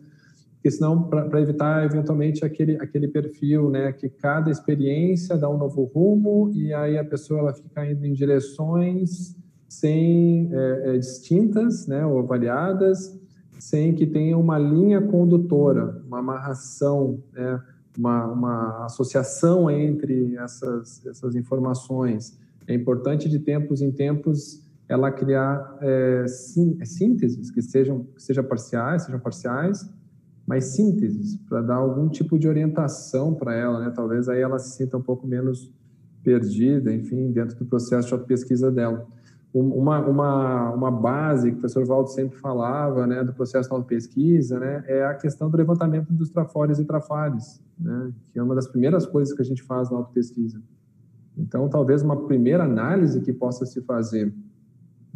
[0.54, 5.84] porque senão para evitar eventualmente aquele aquele perfil, né, que cada experiência dá um novo
[5.94, 9.36] rumo e aí a pessoa ela fica indo em direções
[9.68, 13.20] sem é, é, distintas, né, ou variadas,
[13.58, 17.60] sem que tenha uma linha condutora, uma amarração, né,
[17.96, 22.38] uma, uma associação entre essas, essas informações.
[22.66, 29.04] É importante de tempos em tempos ela criar é, sínteses que sejam que sejam parciais,
[29.04, 29.88] sejam parciais,
[30.46, 33.92] mas sínteses para dar algum tipo de orientação para ela, né?
[33.94, 35.72] Talvez aí ela se sinta um pouco menos
[36.22, 39.06] perdida, enfim, dentro do processo de pesquisa dela
[39.54, 44.58] uma, uma, uma base que o professor Valdo sempre falava, né, do processo de pesquisa,
[44.58, 48.66] né, é a questão do levantamento dos trafores e trafares, né, que é uma das
[48.66, 50.60] primeiras coisas que a gente faz na autopesquisa.
[51.38, 54.34] Então, talvez uma primeira análise que possa se fazer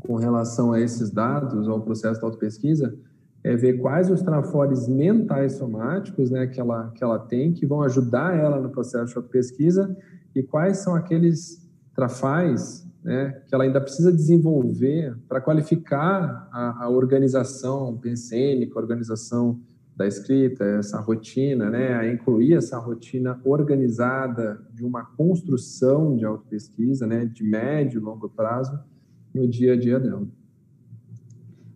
[0.01, 2.97] com relação a esses dados, ao processo de autopesquisa,
[3.43, 7.83] é ver quais os trafores mentais somáticos né, que, ela, que ela tem, que vão
[7.83, 9.97] ajudar ela no processo de autopesquisa,
[10.35, 16.89] e quais são aqueles trafais né, que ela ainda precisa desenvolver para qualificar a, a,
[16.89, 19.61] organização pensênica, a organização
[19.97, 27.07] da escrita, essa rotina, né, a incluir essa rotina organizada de uma construção de autopesquisa,
[27.07, 28.79] né, de médio e longo prazo,
[29.35, 30.27] no dia a dia dela.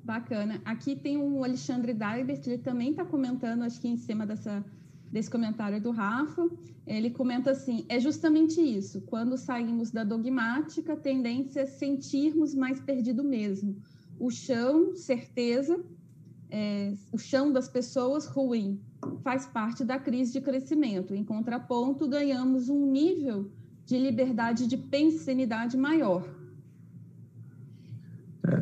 [0.04, 0.60] Bacana.
[0.64, 4.64] Aqui tem o Alexandre Daibert, ele também está comentando, acho que em cima dessa
[5.12, 6.48] desse comentário do Rafa.
[6.86, 9.02] Ele comenta assim: é justamente isso.
[9.02, 13.76] Quando saímos da dogmática, a tendência é sentirmos mais perdido mesmo.
[14.18, 15.84] O chão, certeza,
[16.50, 18.80] é, o chão das pessoas, ruim.
[19.22, 21.14] Faz parte da crise de crescimento.
[21.14, 23.50] Em contraponto, ganhamos um nível
[23.84, 26.24] de liberdade de pensanidade maior.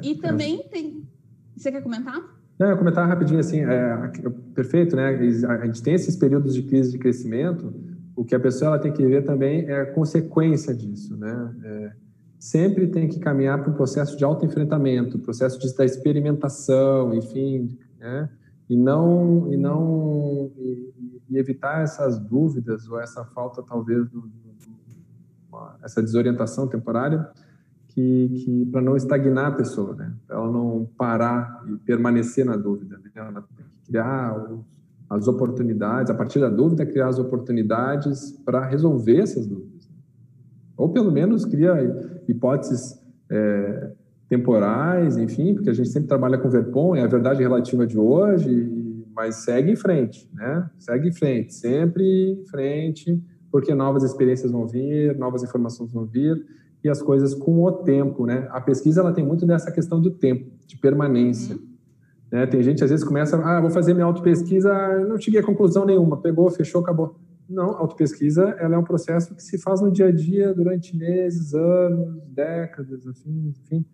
[0.03, 0.62] É, e também é...
[0.64, 1.09] tem.
[1.57, 2.39] Você quer comentar?
[2.61, 4.12] Não, comentar rapidinho assim, é,
[4.54, 5.06] perfeito, né?
[5.48, 7.72] A gente tem esses períodos de crise de crescimento.
[8.14, 11.54] O que a pessoa ela tem que ver também é a consequência disso, né?
[11.64, 11.92] É,
[12.38, 18.28] sempre tem que caminhar para um processo de autoenfrentamento, processo de, da experimentação, enfim, né?
[18.68, 24.30] E não e não e, e evitar essas dúvidas ou essa falta talvez do, do,
[25.50, 27.26] uma, essa desorientação temporária
[27.91, 30.12] que, que para não estagnar a pessoa, né?
[30.28, 33.11] Ela não parar e permanecer na dúvida, né?
[33.14, 34.36] Ela tem que criar
[35.09, 39.91] as oportunidades, a partir da dúvida, criar as oportunidades para resolver essas dúvidas.
[40.76, 41.74] Ou pelo menos cria
[42.28, 43.93] hipóteses é,
[44.28, 49.05] temporais, enfim, porque a gente sempre trabalha com Verpon, é a verdade relativa de hoje,
[49.14, 50.70] mas segue em frente, né?
[50.78, 53.20] Segue em frente, sempre em frente,
[53.51, 56.41] porque novas experiências vão vir, novas informações vão vir
[56.83, 58.49] e as coisas com o tempo, né?
[58.51, 61.57] A pesquisa ela tem muito dessa questão do tempo, de permanência.
[61.57, 61.68] Uhum.
[62.33, 62.47] Né?
[62.47, 64.72] Tem gente às vezes começa, ah, vou fazer minha autopesquisa,
[65.07, 67.16] não cheguei a conclusão nenhuma, pegou, fechou, acabou.
[67.49, 71.53] Não, autopesquisa ela é um processo que se faz no dia a dia durante meses,
[71.53, 73.85] anos, décadas, assim, enfim.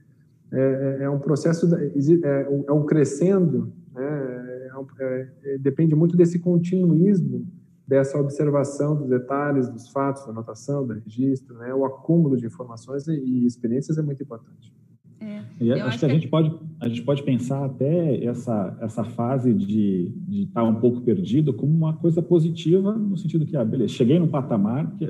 [0.53, 4.69] É, é, é um processo, é, é um crescendo, né?
[4.71, 7.47] É um, é, é, depende muito desse continuismo
[7.87, 11.73] dessa observação dos detalhes, dos fatos, da anotação, do registro, né?
[11.73, 14.75] O acúmulo de informações e, experiências é muito importante.
[15.21, 19.05] É, e acho, acho que, a, gente pode, a gente pode pensar até essa, essa
[19.05, 23.65] fase de, de estar um pouco perdido como uma coisa positiva, no sentido que, ah,
[23.65, 25.07] beleza, cheguei num patamar que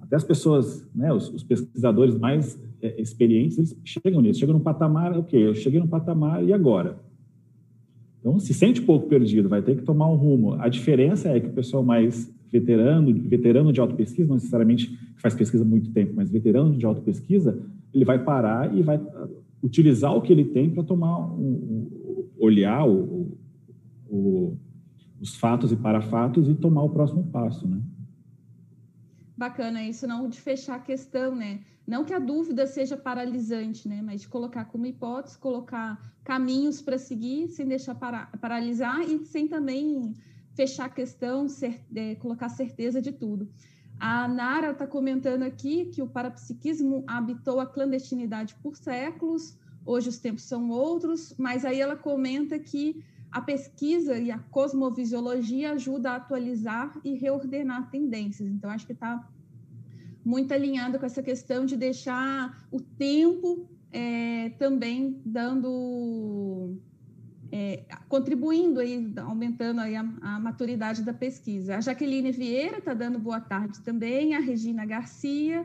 [0.00, 4.62] até as pessoas, né, os, os pesquisadores mais é, experientes, eles chegam nisso, chegam num
[4.62, 6.98] patamar, ok, eu cheguei num patamar, e agora?
[8.26, 10.54] Então, se sente pouco perdido, vai ter que tomar um rumo.
[10.54, 15.32] A diferença é que o pessoal mais veterano, veterano de autopesquisa, não necessariamente que faz
[15.32, 17.56] pesquisa há muito tempo, mas veterano de autopesquisa,
[17.94, 19.00] ele vai parar e vai
[19.62, 23.38] utilizar o que ele tem para tomar um, um, olhar o,
[24.10, 24.56] o,
[25.20, 27.80] os fatos e parafatos e tomar o próximo passo, né?
[29.36, 31.60] Bacana isso, não de fechar a questão, né?
[31.86, 34.02] Não que a dúvida seja paralisante, né?
[34.02, 39.46] Mas de colocar como hipótese, colocar caminhos para seguir, sem deixar para, paralisar e sem
[39.46, 40.14] também
[40.54, 41.46] fechar a questão,
[41.94, 43.48] é, colocar certeza de tudo.
[44.00, 50.18] A Nara está comentando aqui que o parapsiquismo habitou a clandestinidade por séculos, hoje os
[50.18, 56.16] tempos são outros, mas aí ela comenta que a pesquisa e a cosmovisiologia ajuda a
[56.16, 58.48] atualizar e reordenar tendências.
[58.48, 59.26] Então, acho que está
[60.26, 66.76] muito alinhado com essa questão de deixar o tempo é, também dando
[67.52, 71.76] é, contribuindo aí, aumentando aí a, a, maturidade da pesquisa.
[71.76, 75.64] A Jaqueline Vieira está dando boa tarde também, a Regina Garcia.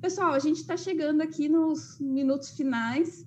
[0.00, 3.24] Pessoal, a gente está chegando aqui nos minutos finais.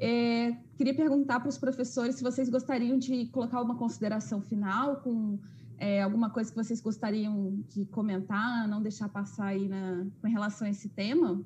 [0.00, 5.38] É, queria perguntar para os professores se vocês gostariam de colocar uma consideração final com
[5.82, 10.68] é, alguma coisa que vocês gostariam de comentar, não deixar passar aí na, com relação
[10.68, 11.42] a esse tema?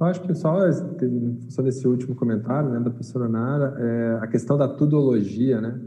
[0.00, 0.56] Eu acho que só,
[1.48, 5.80] só desse último comentário né, da professora Nara, é, a questão da tudologia, né?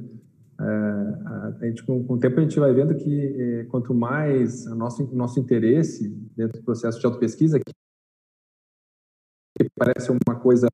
[0.61, 4.76] É, a, gente, com, com, o tempo a gente vai vendo que quanto mais o
[4.76, 6.07] nosso, nosso interesse
[6.38, 7.74] dentro do processo de autopesquisa, que
[9.78, 10.67] parece uma coisa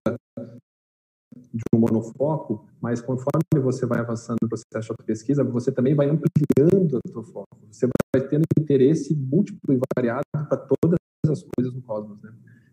[1.54, 6.08] de um monofoco, mas conforme você vai avançando no processo de pesquisa, você também vai
[6.08, 7.58] ampliando o seu foco.
[7.72, 12.32] Você vai tendo interesse múltiplo e variado para todas as coisas no cosmos, né?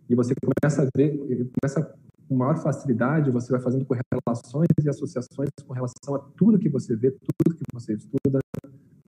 [0.09, 1.16] E você começa a ver,
[1.61, 1.95] começa
[2.29, 6.95] com maior facilidade, você vai fazendo correlações e associações com relação a tudo que você
[6.97, 8.39] vê, tudo que você estuda.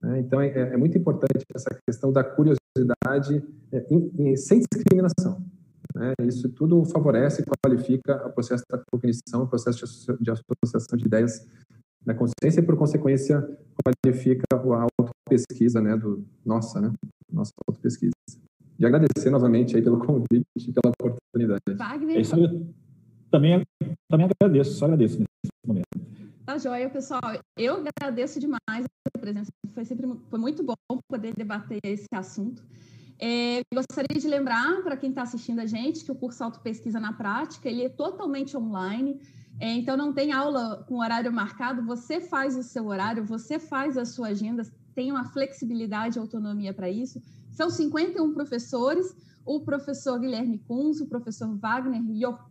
[0.03, 0.21] Né?
[0.21, 3.43] Então, é, é, muito importante essa questão da curiosidade
[3.73, 5.45] é, em, em, sem discriminação.
[5.97, 6.12] Né?
[6.24, 9.86] Isso tudo favorece e qualifica o processo da cognição, o processo
[10.20, 11.47] de associação de ideias
[12.05, 13.40] na consciência e, por consequência,
[13.82, 16.92] qualifica a autopesquisa né, do nossa, né,
[17.32, 18.12] nossa autopesquisa.
[18.78, 21.62] E agradecer novamente aí pelo convite e pela oportunidade.
[21.74, 22.18] Wagner?
[22.18, 22.36] É isso
[23.30, 23.64] também,
[24.07, 25.86] também agradeço, só agradeço nesse momento.
[26.44, 27.22] Tá joia, pessoal.
[27.59, 28.84] Eu agradeço demais
[29.14, 29.51] a presença.
[29.72, 30.74] Foi sempre foi muito bom
[31.09, 32.62] poder debater esse assunto.
[33.19, 37.01] É, gostaria de lembrar para quem está assistindo a gente que o curso Auto Pesquisa
[37.01, 39.21] na Prática ele é totalmente online.
[39.59, 41.85] É, então não tem aula com horário marcado.
[41.85, 44.62] Você faz o seu horário, você faz a sua agenda.
[44.95, 47.21] tenham a flexibilidade e autonomia para isso.
[47.51, 49.14] São 51 professores,
[49.45, 52.03] o professor Guilherme Kunz, o professor Wagner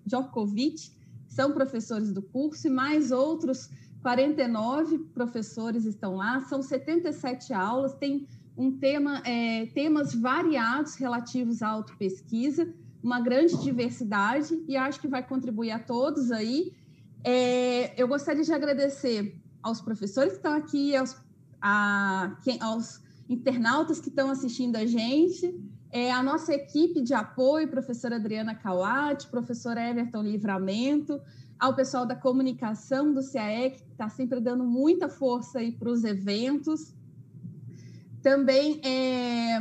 [0.05, 0.91] Jorkovic,
[1.27, 3.69] são professores do curso, e mais outros
[4.01, 8.27] 49 professores estão lá, são 77 aulas, tem
[8.57, 15.25] um tema, é, temas variados relativos à autopesquisa, uma grande diversidade, e acho que vai
[15.25, 16.73] contribuir a todos aí.
[17.23, 21.15] É, eu gostaria de agradecer aos professores que estão aqui, aos,
[21.61, 25.59] a, quem, aos internautas que estão assistindo a gente,
[25.91, 31.21] é, a nossa equipe de apoio, professora Adriana Cauati, professor Everton Livramento,
[31.59, 36.94] ao pessoal da comunicação do CAE, que está sempre dando muita força para os eventos.
[38.25, 39.59] Também é,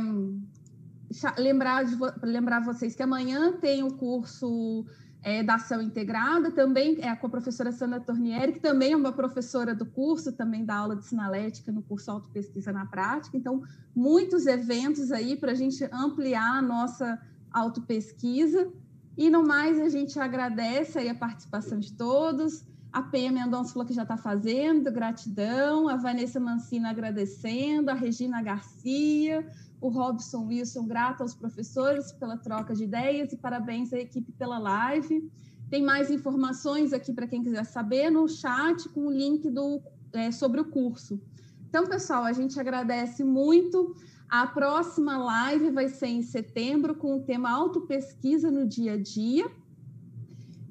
[1.37, 4.83] lembrar, de, lembrar vocês que amanhã tem o curso
[5.21, 9.11] é, da ação integrada, também é com a professora Sandra Tornieri, que também é uma
[9.11, 13.37] professora do curso, também dá aula de sinalética no curso Auto Pesquisa na Prática.
[13.37, 13.61] Então,
[13.95, 18.73] muitos eventos aí para a gente ampliar a nossa autopesquisa.
[19.15, 22.65] E no mais, a gente agradece aí a participação de todos.
[22.95, 25.89] A PM Mendonça falou que já está fazendo, gratidão.
[25.89, 29.45] A Vanessa Mancina agradecendo, a Regina Garcia,
[29.81, 34.57] o Robson Wilson, grato aos professores pela troca de ideias e parabéns à equipe pela
[34.57, 35.29] live.
[35.69, 39.81] Tem mais informações aqui para quem quiser saber no chat com o link do,
[40.13, 41.19] é, sobre o curso.
[41.67, 43.93] Então, pessoal, a gente agradece muito.
[44.29, 49.51] A próxima live vai ser em setembro com o tema autopesquisa no dia a dia.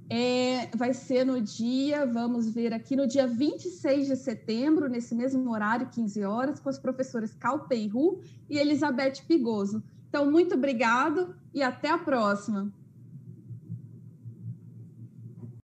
[0.09, 5.51] É, vai ser no dia, vamos ver aqui, no dia 26 de setembro, nesse mesmo
[5.51, 9.83] horário, 15 horas, com as professoras Cal Peiru e Elizabeth Pigoso.
[10.09, 12.71] Então, muito obrigado e até a próxima.